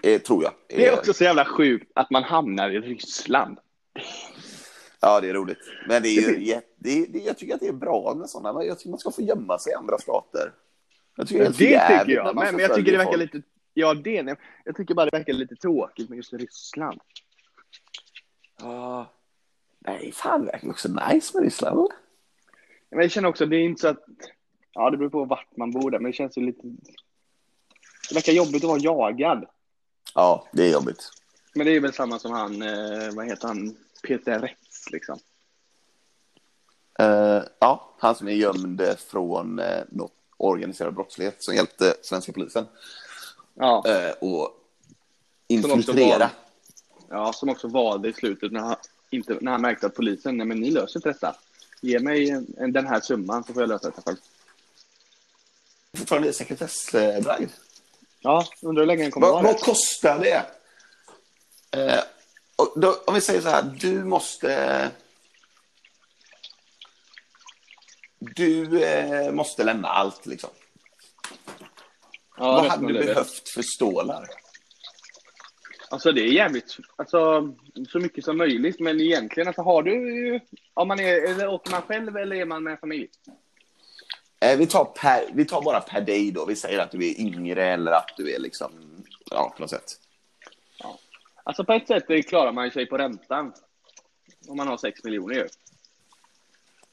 Eh, 0.03 0.22
tror 0.22 0.43
jag. 0.43 0.53
Det 0.67 0.88
är 0.88 0.91
Eh, 0.91 0.98
också 0.98 1.13
så 1.13 1.24
jävla 1.24 1.45
sjukt 1.45 1.91
att 1.95 2.10
man 2.10 2.24
hamnar 2.24 2.69
i 2.69 2.79
Ryssland. 2.79 3.57
Ja, 5.01 5.22
det 5.22 5.29
är 5.29 5.33
roligt. 5.33 5.60
Men 5.88 6.03
det 6.03 6.10
är 6.10 6.39
ju, 6.39 6.62
det 6.77 7.05
det, 7.10 7.19
jag 7.19 7.38
tycker 7.38 7.53
att 7.53 7.60
det 7.60 7.67
är 7.67 7.74
bra 7.74 8.15
med 8.15 8.29
sådana. 8.29 8.63
Jag 8.63 8.79
tycker 8.79 8.89
man 8.89 9.00
ska 9.00 9.12
få 9.12 9.22
gömma 9.22 9.60
sig 9.60 9.72
i 9.72 9.75
andra 9.75 9.98
stater. 9.98 10.53
Jag 11.15 11.27
tycker 11.27 11.51
Det 11.57 11.65
jävligt 11.65 12.00
tycker 12.00 12.15
jag. 12.15 12.36
Men, 12.36 12.55
men 12.55 12.60
jag 12.60 12.75
tycker 12.75 12.91
det 12.91 12.98
verkar 12.98 13.12
folk. 13.12 13.33
lite... 13.33 13.48
Ja, 13.74 13.93
det 13.93 14.17
är 14.17 14.38
Jag 14.65 14.75
tycker 14.75 14.93
bara 14.93 15.05
det 15.05 15.17
verkar 15.17 15.33
lite 15.33 15.55
tråkigt 15.55 16.10
med 16.10 16.17
just 16.17 16.33
Ryssland. 16.33 17.01
Ja. 18.60 19.13
Nej, 19.79 20.12
fan 20.12 20.45
det 20.45 20.51
verkar 20.51 20.69
också 20.69 20.88
nice 20.88 21.38
med 21.38 21.43
Ryssland. 21.43 21.89
Men 22.89 23.01
jag 23.01 23.12
känner 23.12 23.29
också, 23.29 23.45
det 23.45 23.55
är 23.55 23.62
inte 23.62 23.81
så 23.81 23.88
att... 23.88 24.03
Ja, 24.74 24.89
det 24.89 24.98
beror 24.98 25.10
på 25.10 25.25
vart 25.25 25.57
man 25.57 25.72
bor 25.72 25.91
där, 25.91 26.00
men 26.00 26.12
det 26.12 26.15
känns 26.15 26.38
ju 26.38 26.41
lite... 26.41 26.67
Det 28.10 28.15
verkar 28.15 28.33
jobbigt 28.33 28.63
att 28.63 28.69
vara 28.69 28.79
jagad. 28.79 29.45
Ja, 30.15 30.48
det 30.51 30.63
är 30.63 30.72
jobbigt. 30.72 31.10
Men 31.53 31.65
det 31.65 31.75
är 31.75 31.79
väl 31.79 31.93
samma 31.93 32.20
som 32.20 32.32
han, 32.32 32.62
eh, 32.62 33.13
vad 33.13 33.25
heter 33.25 33.48
han, 33.48 33.77
Peter 34.08 34.39
Rätz 34.39 34.89
liksom. 34.91 35.20
Eh, 37.00 37.41
ja, 37.60 37.96
han 38.00 38.15
som 38.15 38.27
är 38.27 38.32
gömd 38.34 38.82
från 39.08 39.60
uh, 39.60 39.84
något 39.89 40.12
organiserad 40.38 40.93
brottslighet 40.93 41.43
som 41.43 41.55
hjälpte 41.55 41.96
svenska 42.01 42.32
polisen 42.34 42.65
Ja, 43.53 43.84
uh, 43.88 44.29
och 44.29 44.50
infiltrera. 45.48 46.17
var- 46.17 46.29
ja, 47.10 47.34
som 47.34 47.50
också 47.50 47.67
valde 47.67 48.10
i 48.10 48.13
slutet 48.13 48.51
när 48.51 48.60
han, 48.60 48.75
inte, 49.10 49.38
när 49.41 49.51
han 49.51 49.62
märkte 49.62 49.86
att 49.88 49.96
polisen, 49.96 50.38
nej 50.38 50.48
men 50.48 50.60
ni 50.60 50.72
löser 50.72 51.00
inte 51.00 51.10
detta. 51.10 51.36
Ge 51.82 52.00
mig 52.00 52.29
en, 52.29 52.48
en, 52.58 52.74
den 52.74 52.88
här 52.88 53.00
summan 53.00 53.43
så 53.43 53.53
får 53.53 53.62
jag 53.62 53.70
lösa 53.70 53.89
detta 53.89 54.01
själv. 54.01 54.17
Fortfarande 55.98 56.34
sekretessbelagd. 56.34 57.50
Ja, 58.24 58.46
undrar 58.62 58.82
hur 58.82 58.88
länge 58.88 59.03
den 59.03 59.12
kommer 59.12 59.27
Vad, 59.27 59.44
vara 59.44 59.53
vad 59.53 59.62
kostar 59.62 60.20
det? 60.20 60.46
Eh, 61.80 62.03
och 62.56 62.74
då, 62.75 62.96
om 63.08 63.13
vi 63.13 63.22
säger 63.22 63.42
så 63.42 63.50
här, 63.50 63.63
du 63.63 64.03
måste... 64.03 64.92
Du 68.20 68.84
eh, 68.84 69.32
måste 69.32 69.63
lämna 69.63 69.88
allt, 69.88 70.25
liksom. 70.25 70.50
Ja, 72.38 72.51
vad 72.51 72.65
hade 72.65 72.88
du 72.88 72.94
behövt 72.94 73.50
för 73.50 73.62
stålar? 73.62 74.27
Alltså 75.89 76.12
det 76.12 76.22
är 76.22 76.32
jävligt, 76.32 76.77
alltså 76.96 77.53
så 77.89 78.00
mycket 78.00 78.25
som 78.25 78.38
möjligt. 78.38 78.80
Men 78.80 79.01
egentligen, 79.01 79.48
alltså 79.48 79.62
har 79.62 79.84
du, 79.84 80.39
om 80.74 80.88
man 80.88 81.00
är, 81.00 81.32
eller 81.32 81.48
åker 81.48 81.72
man 81.72 81.82
själv 81.82 82.18
eller 82.18 82.36
är 82.36 82.46
man 82.46 82.63
med 82.63 82.80
familj? 82.80 83.10
Eh, 84.44 84.58
vi, 84.58 84.68
tar 84.68 84.86
per, 84.86 85.30
vi 85.34 85.46
tar 85.46 85.62
bara 85.62 85.82
per 85.82 86.02
dig 86.02 86.32
då. 86.32 86.46
Vi 86.46 86.56
säger 86.56 86.80
att 86.80 86.92
du 86.92 87.08
är 87.10 87.20
yngre 87.20 87.66
eller 87.66 87.92
att 87.92 88.10
du 88.18 88.36
är 88.36 88.40
liksom... 88.40 88.72
Ja, 89.32 89.54
på 89.56 89.62
något 89.62 89.70
sätt. 89.70 90.00
Alltså 91.44 91.64
på 91.64 91.74
ett 91.74 91.88
sätt 91.88 92.28
klarar 92.28 92.52
man 92.52 92.72
sig 92.72 92.86
på 92.86 92.98
räntan. 92.98 93.54
Om 94.48 94.58
man 94.58 94.68
har 94.68 94.78
6 94.78 95.04
miljoner 95.04 95.36
ju. 95.36 95.48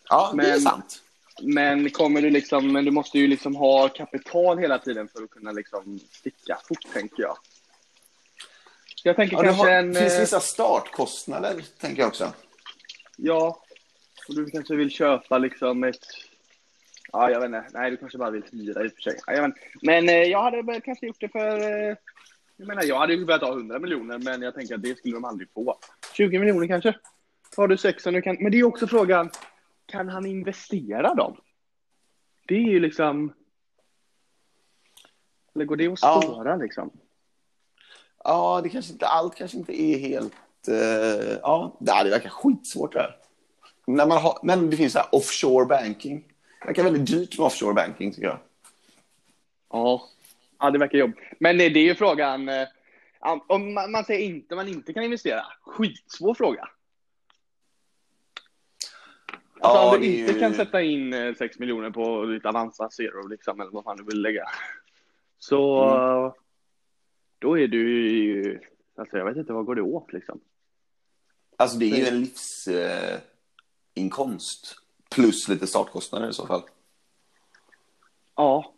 Ja, 0.08 0.32
det 0.36 0.42
är 0.42 0.50
Men- 0.50 0.60
sant. 0.60 1.02
Men 1.42 1.90
kommer 1.90 2.22
du 2.22 2.30
liksom, 2.30 2.72
men 2.72 2.84
du 2.84 2.90
måste 2.90 3.18
ju 3.18 3.26
liksom 3.26 3.56
ha 3.56 3.88
kapital 3.88 4.58
hela 4.58 4.78
tiden 4.78 5.08
för 5.08 5.22
att 5.22 5.30
kunna 5.30 5.52
liksom 5.52 6.00
sticka 6.12 6.58
fort, 6.68 6.92
tänker 6.92 7.22
jag. 7.22 7.36
Jag 9.04 9.16
tänker 9.16 9.36
Ja, 9.36 9.42
det 9.42 9.48
kanske 9.48 9.66
har, 9.66 9.72
en... 9.72 9.94
finns 9.94 10.12
eh, 10.12 10.20
vissa 10.20 10.40
startkostnader, 10.40 11.64
tänker 11.78 12.02
jag 12.02 12.08
också. 12.08 12.32
Ja, 13.16 13.62
och 14.28 14.34
du 14.34 14.50
kanske 14.50 14.76
vill 14.76 14.90
köpa 14.90 15.38
liksom 15.38 15.84
ett... 15.84 16.06
Ja, 17.12 17.30
jag 17.30 17.40
vet 17.40 17.46
inte. 17.46 17.64
Nej, 17.72 17.90
du 17.90 17.96
kanske 17.96 18.18
bara 18.18 18.30
vill 18.30 18.42
hyra 18.52 18.84
i 18.84 18.88
och 18.88 18.92
för 18.92 19.00
sig. 19.02 19.18
Ja, 19.26 19.32
jag. 19.32 19.52
Men 19.82 20.08
eh, 20.08 20.14
jag 20.14 20.42
hade 20.42 20.80
kanske 20.80 21.06
gjort 21.06 21.20
det 21.20 21.28
för... 21.28 21.60
Eh, 21.60 21.96
jag 22.56 22.66
menar, 22.68 22.82
jag 22.84 22.98
hade 22.98 23.14
ju 23.14 23.24
velat 23.24 23.42
ha 23.42 23.52
100 23.52 23.78
miljoner, 23.78 24.18
men 24.18 24.42
jag 24.42 24.54
tänker 24.54 24.74
att 24.74 24.82
det 24.82 24.98
skulle 24.98 25.14
de 25.14 25.24
aldrig 25.24 25.48
få. 25.52 25.78
20 26.16 26.38
miljoner 26.38 26.66
kanske? 26.66 26.94
Har 27.56 27.68
du 27.68 27.76
sex 27.76 28.06
och 28.06 28.12
du 28.12 28.22
kan... 28.22 28.36
Men 28.40 28.52
det 28.52 28.58
är 28.58 28.64
också 28.64 28.86
frågan, 28.86 29.30
kan 29.86 30.08
han 30.08 30.26
investera 30.26 31.14
dem? 31.14 31.36
Det 32.48 32.54
är 32.54 32.58
ju 32.68 32.80
liksom... 32.80 33.32
Eller 35.54 35.64
går 35.64 35.76
det 35.76 35.86
att 35.88 35.98
Ja. 36.02 36.22
spåra 36.22 36.56
liksom? 36.56 36.90
Ja, 38.24 38.60
det 38.62 38.68
kanske 38.68 38.92
inte, 38.92 39.06
allt 39.06 39.34
kanske 39.34 39.56
inte 39.56 39.82
är 39.82 39.98
helt... 39.98 40.34
eh, 40.68 41.38
ja, 41.42 41.76
det 41.80 42.10
verkar 42.10 42.28
skitsvårt 42.30 42.92
det 42.92 43.00
här. 43.00 43.16
När 43.86 44.06
man 44.06 44.18
har, 44.18 44.38
men 44.42 44.70
det 44.70 44.76
finns 44.76 44.92
så 44.92 45.00
offshore 45.12 45.66
banking. 45.66 46.29
Det 46.60 46.66
verkar 46.66 46.82
väldigt 46.84 47.06
dyrt 47.06 47.38
med 47.38 47.46
offshore 47.46 47.74
banking, 47.74 48.12
tycker 48.12 48.28
jag. 48.28 48.38
Ja. 49.70 50.08
Ja, 50.58 50.70
det 50.70 50.78
verkar 50.78 50.98
jobb. 50.98 51.12
Men 51.38 51.58
det, 51.58 51.64
är 51.64 51.70
ju 51.78 51.94
frågan, 51.94 52.48
eh, 52.48 52.68
om 53.46 53.74
man, 53.74 54.04
säger 54.04 54.26
inte 54.26 54.54
man 54.56 54.68
inte 54.68 54.92
kan 54.92 55.02
investera, 55.04 55.42
skitsvår 55.62 56.34
fråga. 56.34 56.68
Alltså 59.62 59.78
Ja, 59.80 59.94
om 59.94 60.00
du 60.00 60.06
inte 60.06 60.32
ju- 60.32 60.40
kan 60.40 60.54
sätta 60.54 60.82
in 60.82 61.12
eh, 61.12 61.34
6 61.34 61.58
miljoner 61.58 61.90
på 61.90 62.24
ditt 62.26 62.46
Avanza 62.46 62.90
Zero, 62.90 63.26
liksom, 63.28 63.60
eller 63.60 63.70
vad 63.70 63.84
fan 63.84 63.96
du 63.96 64.04
vill 64.04 64.22
lägga, 64.22 64.44
så 65.38 65.84
Mm. 65.84 66.24
eh, 66.24 66.32
då 67.38 67.58
är 67.58 67.68
du 67.68 68.08
ju, 68.10 68.60
alltså 68.96 69.18
jag 69.18 69.24
vet 69.24 69.36
inte, 69.36 69.52
vad 69.52 69.64
går 69.66 69.74
det 69.74 69.82
åt 69.82 70.12
liksom? 70.12 70.40
Alltså, 71.56 71.78
det 71.78 71.90
är 71.90 71.96
ju 71.96 72.06
en 72.06 72.20
livsinkomst. 72.20 74.76
Plus 75.14 75.48
lite 75.48 75.66
startkostnader 75.66 76.28
i 76.28 76.32
så 76.32 76.46
fall. 76.46 76.62
Ja. 78.36 78.74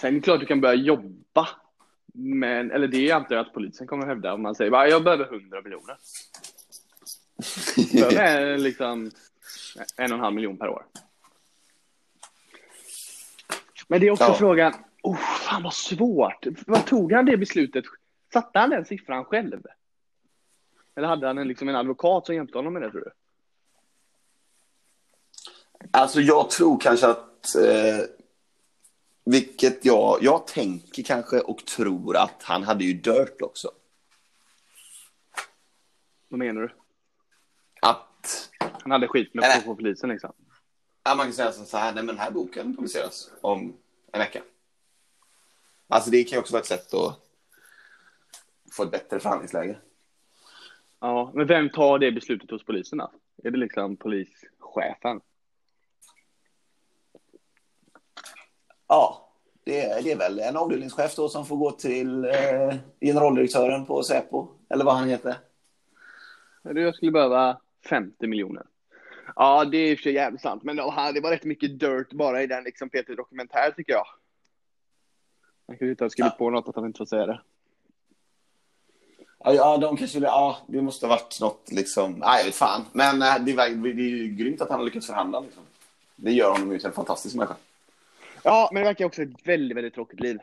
Sen 0.00 0.08
är 0.08 0.12
det 0.12 0.20
klart 0.20 0.40
du 0.40 0.46
kan 0.46 0.60
börja 0.60 0.74
jobba, 0.74 1.48
men, 2.14 2.70
eller 2.70 2.88
det 2.88 3.10
antar 3.12 3.34
jag 3.36 3.46
att 3.46 3.52
polisen 3.54 3.86
kommer 3.86 4.06
hävda 4.06 4.34
om 4.34 4.42
man 4.42 4.54
säger 4.54 4.70
bara 4.70 4.88
jag 4.88 5.04
behöver 5.04 5.24
100 5.24 5.62
miljoner. 5.62 5.96
Behöver 7.92 8.58
liksom 8.58 9.10
en 9.96 10.12
och 10.12 10.18
en 10.18 10.20
halv 10.20 10.34
miljon 10.34 10.56
per 10.56 10.68
år. 10.68 10.86
Men 13.88 14.00
det 14.00 14.06
är 14.06 14.10
också 14.10 14.24
Ja. 14.24 14.34
frågan, 14.34 14.74
oh, 15.02 15.16
fan 15.16 15.62
vad 15.62 15.74
svårt. 15.74 16.46
Vad 16.66 16.86
tog 16.86 17.12
han 17.12 17.24
det 17.24 17.36
beslutet? 17.36 17.84
Satte 18.32 18.58
han 18.58 18.70
den 18.70 18.84
siffran 18.84 19.24
själv? 19.24 19.66
Eller 20.94 21.08
hade 21.08 21.26
han 21.26 21.38
en, 21.38 21.48
liksom 21.48 21.68
en 21.68 21.76
advokat 21.76 22.26
som 22.26 22.34
hjälpte 22.34 22.58
honom 22.58 22.72
med 22.72 22.82
det 22.82 22.90
tror 22.90 23.00
du? 23.00 23.10
Alltså 25.94 26.20
jag 26.20 26.50
tror 26.50 26.80
kanske 26.80 27.06
att, 27.06 27.54
eh, 27.54 28.06
vilket 29.24 29.84
jag, 29.84 30.18
jag 30.20 30.46
tänker 30.46 31.02
kanske 31.02 31.40
och 31.40 31.66
tror 31.66 32.16
att 32.16 32.42
han 32.42 32.62
hade 32.62 32.84
ju 32.84 32.92
Dirt 32.92 33.42
också. 33.42 33.70
Vad 36.28 36.38
menar 36.38 36.60
du? 36.62 36.70
Att, 37.82 38.50
Han 38.58 38.90
hade 38.90 39.08
skit 39.08 39.34
med 39.34 39.42
Nej. 39.42 39.62
på, 39.64 39.76
polisen 39.76 40.10
liksom. 40.10 40.32
ja, 41.04 41.14
man 41.14 41.26
kan 41.26 41.32
säga 41.32 41.52
så 41.52 41.76
här, 41.76 41.94
nej 41.94 41.94
men 41.94 42.06
den 42.06 42.18
här 42.18 42.30
boken 42.30 42.76
publiceras 42.76 43.30
om 43.40 43.76
en 44.12 44.18
vecka. 44.18 44.42
Alltså 45.88 46.10
det 46.10 46.24
kan 46.24 46.36
ju 46.36 46.40
också 46.40 46.52
vara 46.52 46.60
ett 46.60 46.66
sätt 46.66 46.94
att 46.94 47.18
få 48.72 48.82
ett 48.82 48.90
bättre 48.90 49.20
förhandlingsläge. 49.20 49.78
Ja, 51.00 51.32
men 51.34 51.46
vem 51.46 51.70
tar 51.70 51.98
det 51.98 52.12
beslutet 52.12 52.50
hos 52.50 52.64
polisen 52.64 52.98
då? 52.98 53.10
Är 53.44 53.50
det 53.50 53.58
liksom 53.58 53.96
polischefen? 53.96 55.20
Ja, 58.92 59.28
det 59.64 59.80
är, 59.80 60.02
det 60.02 60.12
är 60.12 60.16
väl 60.16 60.38
en 60.38 60.56
avdelningschef 60.56 61.16
då 61.16 61.28
som 61.28 61.46
får 61.46 61.56
gå 61.56 61.70
till 61.70 62.24
eh, 62.24 62.74
generaldirektören 63.00 63.86
på 63.86 64.02
Säpo, 64.02 64.48
eller 64.68 64.84
vad 64.84 64.94
han 64.94 65.08
heter. 65.08 65.36
Jag 66.62 66.94
skulle 66.94 67.12
behöva 67.12 67.60
50 67.88 68.26
miljoner. 68.26 68.62
Ja, 69.36 69.64
det 69.64 69.76
är 69.76 69.92
och 69.92 69.98
för 69.98 70.02
sig 70.02 70.12
jävligt 70.12 70.40
sant. 70.40 70.62
Men 70.62 70.76
det 70.76 70.82
var 71.22 71.30
rätt 71.30 71.44
mycket 71.44 71.80
dirt 71.80 72.12
bara 72.12 72.42
i 72.42 72.46
den 72.46 72.64
liksom 72.64 72.88
Peter 72.88 73.16
Dokumentär 73.16 73.70
tycker 73.70 73.92
jag. 73.92 74.06
Han 75.66 75.76
kunde 75.76 75.90
inte 75.90 76.04
ha 76.04 76.10
skrivit 76.10 76.32
Ja. 76.32 76.38
på 76.38 76.50
något 76.50 76.68
att 76.68 76.76
han 76.76 76.86
inte 76.86 76.98
får 76.98 77.06
säga 77.06 77.26
det. 77.26 77.40
Ja, 79.44 79.78
de 79.78 79.96
kanske 79.96 80.16
vill, 80.16 80.22
ja, 80.24 80.58
det 80.66 80.82
måste 80.82 81.06
ha 81.06 81.14
varit 81.14 81.40
något 81.40 81.72
liksom, 81.72 82.12
nej, 82.12 82.52
fan. 82.52 82.84
Men 82.92 83.22
eh, 83.22 83.44
det, 83.44 83.52
är, 83.52 83.94
det 83.94 84.02
är 84.02 84.08
ju 84.08 84.28
grymt 84.28 84.60
att 84.60 84.70
han 84.70 84.78
har 84.78 84.84
lyckats 84.84 85.06
förhandla 85.06 85.40
liksom. 85.40 85.62
Det 86.16 86.32
gör 86.32 86.52
honom 86.52 86.72
ju 86.72 86.78
till 86.78 86.86
en 86.86 86.92
fantastisk 86.92 87.36
människa. 87.36 87.56
Ja, 88.42 88.70
men 88.72 88.82
det 88.82 88.88
verkar 88.88 89.04
också 89.04 89.22
ett 89.22 89.46
väldigt, 89.46 89.76
väldigt 89.76 89.94
tråkigt 89.94 90.20
liv. 90.20 90.38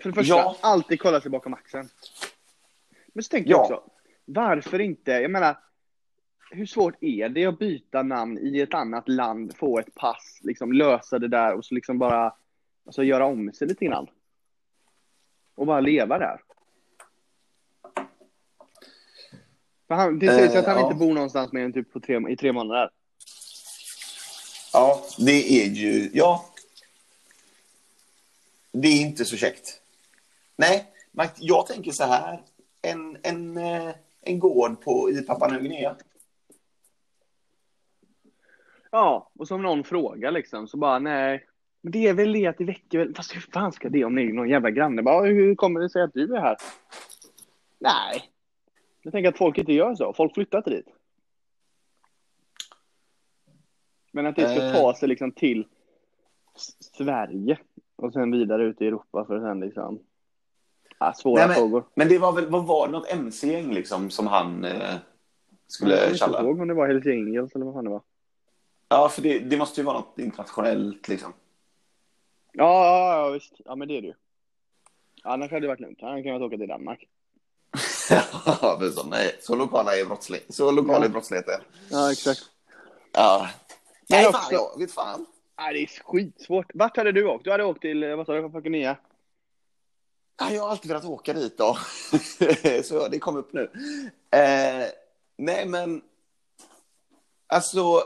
För 0.00 0.08
det 0.08 0.14
första, 0.14 0.34
Ja. 0.34 0.56
alltid 0.60 1.00
kolla 1.00 1.20
sig 1.20 1.30
bakom 1.30 1.54
axeln. 1.54 1.88
Men 3.12 3.22
så 3.24 3.28
tänker 3.28 3.50
jag 3.50 3.58
Ja. 3.58 3.62
också, 3.62 3.90
varför 4.24 4.78
inte? 4.80 5.10
Jag 5.10 5.30
menar, 5.30 5.58
hur 6.50 6.66
svårt 6.66 6.94
är 7.00 7.28
det 7.28 7.46
att 7.46 7.58
byta 7.58 8.02
namn 8.02 8.38
i 8.38 8.60
ett 8.60 8.74
annat 8.74 9.08
land, 9.08 9.56
få 9.56 9.78
ett 9.78 9.94
pass, 9.94 10.40
liksom 10.42 10.72
lösa 10.72 11.18
det 11.18 11.28
där 11.28 11.54
och 11.54 11.64
så 11.64 11.74
liksom 11.74 11.98
bara 11.98 12.34
alltså, 12.86 13.02
göra 13.02 13.26
om 13.26 13.52
sig 13.52 13.68
lite 13.68 13.84
grann? 13.84 14.06
Och 15.54 15.66
bara 15.66 15.80
leva 15.80 16.18
där. 16.18 16.40
För 19.88 19.94
han, 19.94 20.18
det 20.18 20.26
sägs 20.26 20.54
Eh, 20.54 20.60
att 20.60 20.66
han 20.66 20.76
ja. 20.76 20.84
inte 20.84 20.98
bor 20.98 21.14
någonstans 21.14 21.52
mer 21.52 21.64
än 21.64 21.72
typ 21.72 21.92
på 21.92 22.00
tre, 22.00 22.20
i 22.28 22.36
tre 22.36 22.52
månader. 22.52 22.90
Ja, 24.72 25.04
det 25.18 25.62
är 25.62 25.66
ju... 25.66 26.10
Ja. 26.12 26.44
Det 28.72 28.88
är 28.88 29.00
inte 29.00 29.24
så 29.24 29.36
käckt. 29.36 29.80
Nej, 30.56 30.86
man, 31.12 31.26
jag 31.36 31.66
tänker 31.66 31.92
så 31.92 32.04
här. 32.04 32.42
En, 32.82 33.18
en, 33.22 33.56
eh, 33.56 33.94
en 34.20 34.38
gård 34.38 34.80
på, 34.80 35.10
i 35.10 35.22
Papua 35.22 35.48
Nya 35.48 35.60
Guinea. 35.60 35.96
Ja, 38.90 39.30
och 39.38 39.48
som 39.48 39.62
någon 39.62 39.84
frågar 39.84 40.30
liksom 40.30 40.68
så 40.68 40.76
bara 40.76 40.98
nej. 40.98 41.46
Men 41.80 41.92
det 41.92 42.08
är 42.08 42.14
väl 42.14 42.32
det 42.32 42.46
att 42.46 42.58
det 42.58 42.64
väcker 42.64 42.98
väl, 42.98 43.14
fast 43.14 43.36
hur 43.36 43.40
fan 43.40 43.72
ska 43.72 43.88
det 43.88 44.04
om 44.04 44.14
det 44.14 44.22
är 44.22 44.32
någon 44.32 44.48
jävla 44.48 44.70
granne 44.70 45.02
bara 45.02 45.26
hur 45.26 45.54
kommer 45.54 45.80
det 45.80 45.90
sig 45.90 46.02
att 46.02 46.14
du 46.14 46.36
är 46.36 46.40
här? 46.40 46.56
Nej. 47.78 48.30
Jag 49.02 49.12
tänker 49.12 49.28
att 49.28 49.38
folk 49.38 49.58
inte 49.58 49.72
gör 49.72 49.94
så, 49.94 50.12
folk 50.12 50.34
flyttar 50.34 50.58
inte 50.58 50.70
dit. 50.70 50.86
Men 54.10 54.26
att 54.26 54.36
det 54.36 54.48
ska 54.48 54.62
Eh. 54.64 54.72
ta 54.72 54.94
sig 54.94 55.08
liksom 55.08 55.32
till 55.32 55.66
Sverige 56.96 57.58
och 57.96 58.12
sen 58.12 58.30
vidare 58.30 58.62
ut 58.64 58.80
i 58.80 58.86
Europa 58.86 59.24
för 59.24 59.40
sen 59.40 59.60
liksom 59.60 59.98
ja, 60.98 61.12
svåra 61.12 61.38
Nej, 61.40 61.48
men- 61.48 61.56
frågor. 61.56 61.84
Men 61.94 62.08
det 62.08 62.18
var 62.18 62.32
väl, 62.32 62.46
vad 62.50 62.66
var 62.66 62.86
det, 62.86 62.92
något 62.92 63.10
mc-gäng 63.12 63.72
liksom 63.74 64.10
som 64.10 64.26
han 64.26 64.64
eh, 64.64 64.70
Jag 64.70 64.78
kommer 64.80 65.00
skulle 65.68 66.04
inte 66.06 66.18
tjalla? 66.18 66.42
ihåg 66.42 66.60
om 66.60 66.68
det 66.68 66.74
var 66.74 66.86
Hells 66.88 67.06
Angels 67.06 67.54
eller 67.54 67.64
vad 67.64 67.74
fan 67.74 67.84
det 67.84 67.90
var. 67.90 68.02
Ja, 68.88 69.08
för 69.08 69.22
det, 69.22 69.38
det 69.38 69.56
måste 69.56 69.80
ju 69.80 69.84
vara 69.84 69.98
något 69.98 70.18
internationellt 70.18 71.08
liksom. 71.08 71.32
Ja, 72.52 72.84
ja, 72.86 73.16
ja 73.26 73.30
visst. 73.30 73.52
Ja, 73.64 73.74
men 73.76 73.88
det 73.88 73.96
är 73.96 74.00
det 74.00 74.06
ju. 74.06 74.14
Annars 75.22 75.50
hade 75.50 75.60
det 75.60 75.68
varit 75.68 75.80
lugnt. 75.80 75.98
Han 76.00 76.22
kan 76.22 76.34
ju 76.34 76.42
åka 76.44 76.56
till 76.56 76.68
Danmark. 76.68 77.08
Ja, 78.10 78.80
så, 78.96 79.06
nej, 79.08 79.36
så 79.40 79.56
lokala 79.56 79.96
är 79.96 80.04
brottslighet. 80.04 80.54
Så 80.54 80.70
lokal 80.70 81.02
är 81.04 81.08
brottsligheten. 81.08 81.60
Ja, 81.90 82.12
exakt. 82.12 82.40
Ja. 83.12 83.48
Nej, 84.10 84.26
också- 84.26 84.38
fan, 84.40 84.52
jag 84.52 84.78
vet 84.78 84.92
fan. 84.92 85.26
Nej, 85.58 85.74
det 85.74 85.80
är 85.80 86.02
skitsvårt. 86.02 86.70
Vart 86.74 86.96
hade 86.96 87.12
du 87.12 87.26
åkt? 87.26 87.44
Du 87.44 87.50
hade 87.50 87.64
åkt 87.64 87.80
till, 87.80 88.02
eh, 88.02 88.16
vad 88.16 88.26
sa 88.26 88.32
du? 88.32 88.40
Ja, 90.38 90.50
jag 90.52 90.62
har 90.62 90.70
alltid 90.70 90.88
velat 90.88 91.04
åka 91.04 91.32
dit 91.32 91.58
då. 91.58 91.76
så 92.84 93.08
det 93.08 93.18
kom 93.18 93.36
upp 93.36 93.52
nu. 93.52 93.70
Eh, 94.30 94.86
nej, 95.36 95.66
men 95.66 96.02
alltså. 97.46 98.02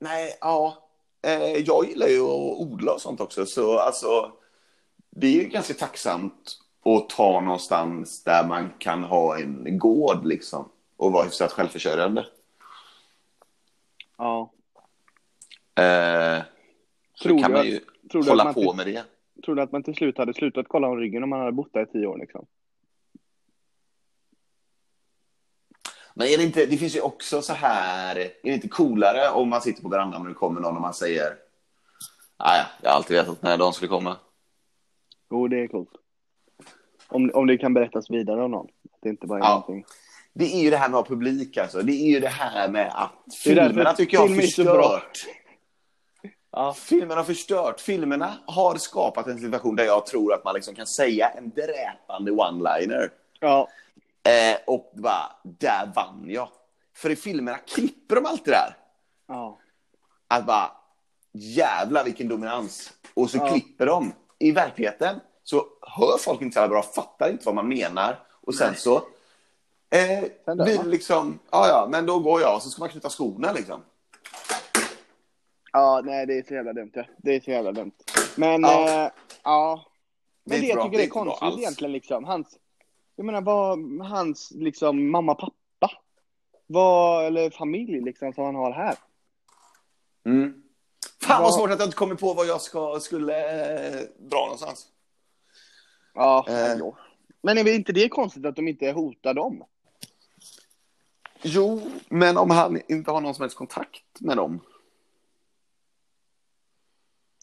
Nej, 0.00 0.38
ja. 0.40 0.88
Eh, 1.22 1.56
jag 1.56 1.88
gillar 1.88 2.06
ju 2.06 2.20
att 2.20 2.58
odla 2.60 2.92
och 2.92 3.00
sånt 3.00 3.20
också, 3.20 3.46
så 3.46 3.78
alltså. 3.78 4.32
Det 5.10 5.26
är 5.26 5.42
ju 5.42 5.48
ganska 5.48 5.74
tacksamt 5.74 6.58
att 6.84 7.08
ta 7.08 7.40
någonstans 7.40 8.24
där 8.24 8.46
man 8.48 8.72
kan 8.78 9.04
ha 9.04 9.38
en 9.38 9.78
gård 9.78 10.26
liksom 10.26 10.68
och 11.02 11.12
vara 11.12 11.24
hyfsat 11.24 11.52
självförsörjande. 11.52 12.26
Ja. 14.18 14.52
Eh, 15.74 16.42
Tror 17.22 17.38
kan 17.40 17.50
du 17.50 17.56
man 17.56 17.66
ju 17.66 17.80
tror 18.12 18.24
hålla 18.28 18.44
man 18.44 18.54
på 18.54 18.60
till- 18.60 18.76
med 18.76 18.86
det. 18.86 19.04
Tror 19.44 19.54
du 19.54 19.62
att 19.62 19.72
man 19.72 19.82
till 19.82 19.94
slut 19.94 20.18
hade 20.18 20.34
slutat 20.34 20.66
kolla 20.68 20.88
om 20.88 20.96
ryggen 20.98 21.22
om 21.22 21.30
man 21.30 21.40
hade 21.40 21.52
bott 21.52 21.72
där 21.72 21.82
i 21.82 21.86
tio 21.86 22.06
år 22.06 22.18
liksom? 22.18 22.46
Men 26.14 26.26
är 26.28 26.36
det 26.38 26.42
inte, 26.44 26.66
det 26.66 26.76
finns 26.76 26.96
ju 26.96 27.00
också 27.00 27.42
så 27.42 27.52
här, 27.52 28.16
är 28.16 28.30
det 28.42 28.50
inte 28.50 28.68
coolare 28.68 29.30
om 29.30 29.48
man 29.48 29.60
sitter 29.60 29.82
på 29.82 29.88
verandan 29.88 30.22
och 30.22 30.28
det 30.28 30.34
kommer 30.34 30.60
någon 30.60 30.76
och 30.76 30.82
man 30.82 30.94
säger 30.94 31.36
"Ah, 32.36 32.56
ja, 32.56 32.64
jag 32.82 32.90
har 32.90 32.96
alltid 32.96 33.16
vetat 33.16 33.42
här 33.42 33.58
dagen 33.58 33.72
skulle 33.72 33.88
komma. 33.88 34.16
Jo, 35.30 35.48
det 35.48 35.56
är 35.60 35.66
coolt. 35.68 35.90
Om, 37.08 37.30
om 37.34 37.46
det 37.46 37.58
kan 37.58 37.74
berättas 37.74 38.10
vidare 38.10 38.42
av 38.42 38.50
någon. 38.50 38.66
Att 38.92 38.98
det 39.02 39.08
inte 39.08 39.26
bara 39.26 39.38
är 39.38 39.42
Ja. 39.44 39.48
någonting. 39.48 39.84
Det 40.34 40.54
är 40.54 40.60
ju 40.62 40.70
det 40.70 40.76
här 40.76 40.88
med 40.88 40.98
att 40.98 41.08
ha 41.08 41.14
publik 41.14 41.56
alltså. 41.56 41.82
Det 41.82 41.92
är 41.92 42.06
ju 42.10 42.20
det 42.20 42.28
här 42.28 42.68
med 42.68 42.92
att 42.94 43.34
filmerna 43.34 43.92
tycker 43.92 44.16
jag 44.16 44.28
har 44.28 44.36
förstört. 44.40 45.26
Ja. 46.50 46.74
Filmerna 46.74 47.14
har 47.14 47.24
förstört. 47.24 47.80
Filmerna 47.80 48.34
har 48.46 48.76
skapat 48.76 49.26
en 49.26 49.38
situation 49.38 49.76
där 49.76 49.84
jag 49.84 50.06
tror 50.06 50.34
att 50.34 50.44
man 50.44 50.54
liksom 50.54 50.74
kan 50.74 50.86
säga 50.86 51.28
en 51.28 51.50
dräpande 51.50 52.30
one-liner. 52.30 53.10
Ja. 53.40 53.68
Eh, 54.22 54.58
och 54.66 54.92
bara, 54.96 55.32
där 55.42 55.90
vann 55.96 56.24
jag. 56.28 56.48
För 56.96 57.10
i 57.10 57.16
filmerna 57.16 57.58
klipper 57.58 58.14
de 58.16 58.26
allt 58.26 58.44
det 58.44 58.50
där. 58.50 58.76
Ja. 59.28 59.58
att 60.28 60.46
bara 60.46 60.70
jävla 61.32 62.02
vilken 62.04 62.28
dominans. 62.28 62.92
Och 63.14 63.30
så 63.30 63.36
Ja. 63.36 63.48
klipper 63.48 63.86
de. 63.86 64.12
I 64.38 64.52
verkligheten 64.52 65.20
så 65.44 65.66
hör 65.80 66.18
folk 66.18 66.42
inte 66.42 66.62
så 66.62 66.68
bra, 66.68 66.82
fattar 66.82 67.30
inte 67.30 67.46
vad 67.46 67.54
man 67.54 67.68
menar. 67.68 68.18
Och 68.42 68.54
sen 68.54 68.74
så 68.76 69.02
eh, 69.92 70.54
blir 70.54 70.78
det 70.84 70.88
liksom, 70.88 71.38
ja 71.50 71.68
ja, 71.68 71.88
men 71.90 72.06
då 72.06 72.18
går 72.18 72.40
jag 72.40 72.56
och 72.56 72.62
så 72.62 72.70
ska 72.70 72.80
man 72.82 72.88
knyta 72.88 73.10
skorna 73.10 73.52
liksom. 73.52 73.80
Ja, 75.72 76.02
nej 76.04 76.26
det 76.26 76.38
är 76.38 76.42
så 76.42 76.54
jävla 76.54 76.72
dumt. 76.72 76.90
Ja. 76.94 77.04
Det 77.16 77.34
är 77.34 77.40
så 77.40 77.50
jävla 77.50 77.72
dumt. 77.72 77.92
Men, 78.36 78.62
Ja. 78.62 79.04
Eh, 79.04 79.10
ja. 79.42 79.84
Det 80.44 80.50
Men 80.54 80.60
det, 80.60 80.74
bra. 80.74 80.82
jag 80.82 80.84
tycker 80.84 80.98
Det 80.98 81.04
det 81.04 81.08
är 81.08 81.10
konstigt 81.10 81.58
egentligen 81.58 81.92
liksom. 81.92 82.24
Hans, 82.24 82.58
jag 83.16 83.26
menar 83.26 83.40
vad, 83.40 83.78
hans 84.06 84.50
liksom 84.54 85.10
mamma, 85.10 85.34
pappa. 85.34 85.92
Vad, 86.66 87.26
eller 87.26 87.50
familj 87.50 88.00
liksom 88.00 88.32
som 88.32 88.44
han 88.44 88.54
har 88.54 88.72
här. 88.72 88.94
Mm. 90.26 90.62
Fan 91.22 91.42
vad 91.42 91.54
svårt 91.54 91.70
att 91.70 91.78
jag 91.78 91.86
inte 91.86 91.96
kommer 91.96 92.14
på 92.14 92.34
vad 92.34 92.46
jag 92.46 92.60
ska, 92.60 93.00
skulle 93.00 93.34
eh, 93.36 94.00
dra 94.18 94.40
någonstans. 94.40 94.86
Ja, 96.14 96.46
Eh. 96.48 96.94
Men 97.42 97.58
är 97.58 97.64
väl 97.64 97.74
inte 97.74 97.92
det 97.92 98.08
konstigt 98.08 98.46
att 98.46 98.56
de 98.56 98.68
inte 98.68 98.90
hotar 98.90 99.34
dem? 99.34 99.64
Jo, 101.44 101.80
men 102.08 102.36
om 102.36 102.50
han 102.50 102.80
inte 102.88 103.10
har 103.10 103.20
någon 103.20 103.34
som 103.34 103.42
helst 103.42 103.56
kontakt 103.56 104.20
med 104.20 104.36
dem. 104.36 104.60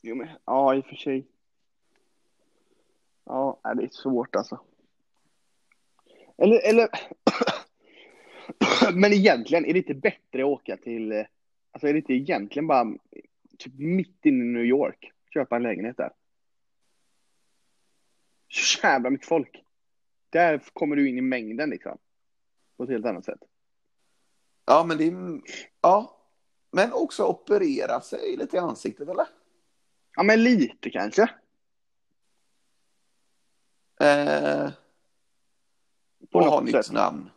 Jo, 0.01 0.15
men, 0.15 0.29
ja, 0.45 0.75
i 0.75 0.79
och 0.79 0.85
för 0.85 0.95
sig. 0.95 1.27
Ja, 3.25 3.59
det 3.75 3.83
är 3.83 3.89
svårt 3.91 4.35
alltså. 4.35 4.59
Eller, 6.37 6.69
eller... 6.69 6.89
men 8.93 9.13
egentligen, 9.13 9.65
är 9.65 9.73
det 9.73 9.79
inte 9.79 9.93
bättre 9.93 10.41
att 10.41 10.49
åka 10.49 10.77
till... 10.77 11.25
Alltså 11.71 11.87
är 11.87 11.93
det 11.93 11.99
inte 11.99 12.13
egentligen 12.13 12.67
bara 12.67 12.97
typ 13.57 13.73
mitt 13.77 14.25
inne 14.25 14.43
i 14.43 14.47
New 14.47 14.65
York, 14.65 15.11
köpa 15.33 15.55
en 15.55 15.63
lägenhet 15.63 15.97
där? 15.97 16.11
Så 18.47 18.87
jävla 18.87 19.09
mycket 19.09 19.27
folk. 19.27 19.63
Där 20.29 20.61
kommer 20.73 20.95
du 20.95 21.09
in 21.09 21.17
i 21.17 21.21
mängden 21.21 21.69
liksom. 21.69 21.97
På 22.77 22.83
ett 22.83 22.89
helt 22.89 23.05
annat 23.05 23.25
sätt. 23.25 23.39
Ja, 24.69 24.83
men 24.83 24.97
det 24.97 25.03
är, 25.07 25.41
ja. 25.81 26.15
Men 26.71 26.93
också 26.93 27.25
operera 27.25 28.01
sig 28.01 28.37
lite 28.37 28.55
i 28.55 28.59
ansiktet 28.59 29.09
eller? 29.09 29.25
Ja, 30.15 30.23
men 30.23 30.43
lite 30.43 30.89
kanske. 30.89 31.21
Eh, 34.01 34.69
På 36.31 36.39
och 36.39 36.45
ha 36.45 36.61
något 36.61 36.63
nytt 36.73 36.91
namn. 36.91 37.29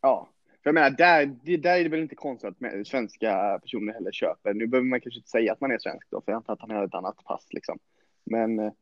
Ja, 0.00 0.28
för 0.62 0.68
jag 0.70 0.74
menar, 0.74 0.90
där, 0.90 1.26
det, 1.44 1.56
där 1.56 1.78
är 1.78 1.82
det 1.84 1.88
väl 1.90 2.00
inte 2.00 2.14
konstigt 2.14 2.48
att 2.50 2.60
med- 2.60 2.86
svenska 2.86 3.58
personer 3.62 3.92
heller 3.92 4.12
köper. 4.12 4.54
Nu 4.54 4.66
behöver 4.66 4.88
man 4.88 5.00
kanske 5.00 5.18
inte 5.18 5.30
säga 5.30 5.52
att 5.52 5.60
man 5.60 5.70
är 5.72 5.78
svensk 5.78 6.06
då, 6.10 6.20
för 6.20 6.32
jag 6.32 6.36
antar 6.36 6.52
att 6.52 6.60
han 6.60 6.70
har 6.70 6.84
ett 6.84 6.94
annat 6.94 7.24
pass 7.24 7.46
liksom. 7.50 7.78
Men 8.24 8.58
eh, 8.58 8.72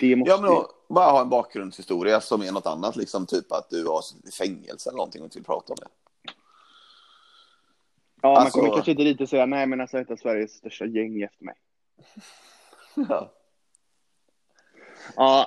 det 0.00 0.16
måste 0.16 0.30
Ja, 0.30 0.40
men 0.40 0.50
då, 0.50 0.70
bara 0.88 1.10
ha 1.10 1.20
en 1.20 1.28
bakgrundshistoria 1.28 2.20
som 2.20 2.42
är 2.42 2.52
något 2.52 2.66
annat, 2.66 2.96
liksom 2.96 3.26
typ 3.26 3.52
att 3.52 3.70
du 3.70 3.86
har 3.86 4.00
suttit 4.02 4.28
i 4.28 4.32
fängelse 4.32 4.90
eller 4.90 4.96
någonting 4.96 5.20
och 5.22 5.26
inte 5.26 5.38
vill 5.38 5.44
prata 5.44 5.72
om 5.72 5.76
det. 5.80 5.88
Ja, 8.22 8.28
man 8.28 8.36
alltså- 8.36 8.58
kommer 8.58 8.74
kanske 8.74 8.90
inte 8.90 9.04
dit 9.04 9.20
och 9.20 9.28
säga 9.28 9.46
nej, 9.46 9.66
men 9.66 9.80
alltså 9.80 9.98
ett 9.98 10.10
av 10.10 10.16
Sveriges 10.16 10.52
största 10.52 10.86
gäng 10.86 11.22
efter 11.22 11.44
mig. 11.44 11.54
Ja. 13.08 13.32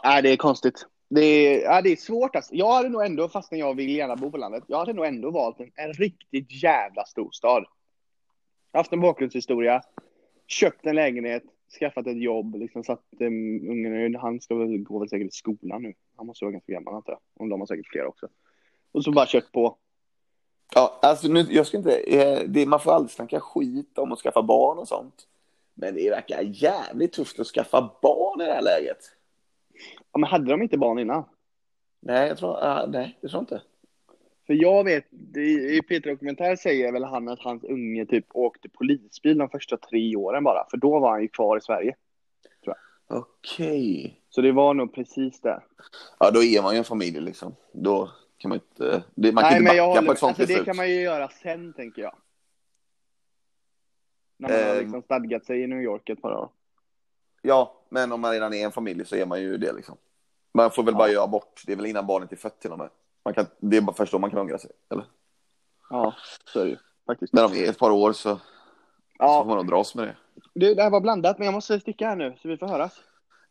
Ja, 0.03 0.21
det 0.21 0.29
är 0.29 0.37
konstigt. 0.37 0.85
Det 1.09 1.21
är, 1.21 1.61
ja, 1.61 1.81
det 1.81 1.91
är 1.91 1.95
svårt 1.95 2.35
alltså. 2.35 2.55
Jag 2.55 2.73
hade 2.73 2.89
nog 2.89 3.05
ändå, 3.05 3.29
fastän 3.29 3.59
jag 3.59 3.75
vill 3.75 3.95
gärna 3.95 4.15
bo 4.15 4.31
på 4.31 4.37
landet, 4.37 4.63
jag 4.67 4.77
hade 4.77 4.93
nog 4.93 5.05
ändå 5.05 5.31
valt 5.31 5.59
en, 5.59 5.71
en 5.75 5.93
riktigt 5.93 6.63
jävla 6.63 7.05
stor 7.05 7.31
stad. 7.31 7.65
Haft 8.73 8.93
en 8.93 8.99
bakgrundshistoria, 8.99 9.81
köpt 10.47 10.85
en 10.85 10.95
lägenhet, 10.95 11.43
skaffat 11.79 12.07
ett 12.07 12.21
jobb, 12.21 12.55
liksom 12.55 12.83
så 12.83 12.91
att 12.91 13.05
um, 13.19 13.69
ungen, 13.69 14.15
han 14.15 14.41
ska 14.41 14.55
väl, 14.55 14.77
gå 14.77 14.99
väl 14.99 15.09
säkert 15.09 15.27
i 15.27 15.31
skolan 15.31 15.83
nu. 15.83 15.93
Han 16.17 16.27
måste 16.27 16.45
vara 16.45 16.51
ganska 16.51 16.73
gammal 16.73 16.95
antar 16.95 17.13
jag. 17.13 17.19
Och 17.33 17.49
de 17.49 17.59
har 17.59 17.67
säkert 17.67 17.87
fler 17.91 18.05
också. 18.05 18.27
Och 18.91 19.03
så 19.03 19.11
bara 19.11 19.25
köpt 19.25 19.51
på. 19.51 19.77
Ja, 20.75 20.99
alltså 21.01 21.27
nu, 21.27 21.39
jag 21.49 21.67
ska 21.67 21.77
inte, 21.77 21.97
eh, 21.97 22.39
det, 22.47 22.65
man 22.65 22.79
får 22.79 22.91
aldrig 22.91 23.11
snacka 23.11 23.39
skit 23.39 23.97
om 23.97 24.11
att 24.11 24.19
skaffa 24.19 24.41
barn 24.41 24.77
och 24.77 24.87
sånt. 24.87 25.27
Men 25.73 25.95
det 25.95 26.09
verkar 26.09 26.41
jävligt 26.41 27.13
tufft 27.13 27.39
att 27.39 27.47
skaffa 27.47 27.91
barn 28.01 28.41
i 28.41 28.45
det 28.45 28.53
här 28.53 28.61
läget. 28.61 28.97
Ja, 30.11 30.19
men 30.19 30.29
hade 30.29 30.51
de 30.51 30.61
inte 30.61 30.77
barn 30.77 30.99
innan? 30.99 31.23
Nej, 31.99 32.27
jag 32.27 32.37
tror, 32.37 32.57
ah, 32.61 32.85
nej, 32.85 33.17
jag 33.21 33.31
tror 33.31 33.41
inte. 33.41 33.61
För 34.47 34.53
jag 34.53 34.83
vet, 34.83 35.05
det- 35.09 35.75
i 35.75 35.81
Peter 35.81 36.09
Dokumentär 36.09 36.55
säger 36.55 36.91
väl 36.91 37.03
han 37.03 37.27
att 37.27 37.39
hans 37.39 37.63
unge 37.63 38.05
typ 38.05 38.25
åkte 38.33 38.69
polisbil 38.69 39.37
de 39.37 39.49
första 39.49 39.77
tre 39.77 40.15
åren 40.15 40.43
bara. 40.43 40.65
För 40.69 40.77
då 40.77 40.99
var 40.99 41.11
han 41.11 41.21
ju 41.21 41.27
kvar 41.27 41.57
i 41.57 41.61
Sverige. 41.61 41.95
Okej. 43.13 44.21
Så 44.29 44.41
det 44.41 44.51
var 44.51 44.73
nog 44.73 44.93
precis 44.93 45.41
där. 45.41 45.63
Ja, 46.19 46.31
då 46.31 46.43
är 46.43 46.61
man 46.61 46.73
ju 46.73 46.77
en 46.77 46.83
familj 46.83 47.19
liksom. 47.21 47.55
Då 47.71 48.11
kan 48.41 48.49
man 48.49 48.55
inte, 48.57 49.03
det, 49.15 49.31
man 49.31 49.43
kan 49.43 49.49
Nej, 49.51 49.59
inte 49.59 49.69
men 49.69 49.77
jag 49.77 49.89
backa 49.89 49.99
håller, 49.99 50.07
på 50.07 50.13
ett 50.13 50.19
sånt 50.19 50.29
alltså, 50.29 50.41
det 50.41 50.47
beslut. 50.47 50.65
kan 50.65 50.75
man 50.75 50.89
ju 50.89 51.01
göra 51.01 51.29
sen 51.29 51.73
tänker 51.73 52.01
jag. 52.01 52.15
När 54.37 54.49
man 54.49 54.59
har 54.67 54.75
Ehm. 54.75 54.79
liksom 54.83 55.01
stadgat 55.01 55.45
sig 55.45 55.61
i 55.63 55.67
New 55.67 55.81
York 55.81 56.09
ett 56.09 56.21
par 56.21 56.31
år. 56.31 56.49
Ja, 57.41 57.81
men 57.89 58.11
om 58.11 58.21
man 58.21 58.31
redan 58.31 58.53
är 58.53 58.65
en 58.65 58.71
familj 58.71 59.05
så 59.05 59.15
är 59.15 59.25
man 59.25 59.41
ju 59.41 59.57
det 59.57 59.73
liksom. 59.73 59.97
Man 60.53 60.71
får 60.71 60.83
väl 60.83 60.95
bara 60.95 61.07
Ja. 61.07 61.13
göra 61.13 61.23
abort. 61.23 61.63
Det 61.65 61.71
är 61.71 61.75
väl 61.75 61.85
innan 61.85 62.07
barnet 62.07 62.31
är 62.31 62.35
fött 62.35 62.59
till 62.59 62.71
och 62.71 62.77
med. 62.77 62.89
Man 63.25 63.33
kan, 63.33 63.45
det 63.59 63.77
är 63.77 63.81
bara 63.81 63.95
först 63.95 64.11
då 64.11 64.19
man 64.19 64.29
kan 64.29 64.39
ångra 64.39 64.57
sig. 64.57 64.71
Eller? 64.91 65.05
Ja, 65.89 66.13
så 66.45 66.59
är 66.59 66.63
det 66.63 66.69
ju 66.69 66.77
faktiskt. 67.05 67.33
När 67.33 67.49
de 67.49 67.53
är 67.65 67.69
ett 67.69 67.79
par 67.79 67.91
år 67.91 68.13
så, 68.13 68.19
så 68.29 68.35
får 68.37 68.41
Ja, 69.19 69.43
man 69.43 69.67
dras 69.67 69.95
med 69.95 70.07
det. 70.07 70.15
du, 70.53 70.73
det 70.75 70.83
här 70.83 70.89
var 70.89 71.01
blandat, 71.01 71.37
men 71.37 71.45
jag 71.45 71.53
måste 71.53 71.79
sticka 71.79 72.07
här 72.07 72.15
nu 72.15 72.35
så 72.41 72.47
vi 72.47 72.57
får 72.57 72.67
höras. 72.67 73.01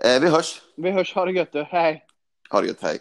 Eh, 0.05 0.21
vi 0.23 0.29
hörs. 0.31 0.63
Vi 0.77 0.91
hörs, 0.91 1.15
ha 1.15 1.25
det 1.25 1.33
gött 1.33 1.53
du. 1.53 1.63
Hej! 1.63 2.07
Ha 2.51 2.61
det 2.61 2.67
gött, 2.67 2.83
hej. 2.83 2.99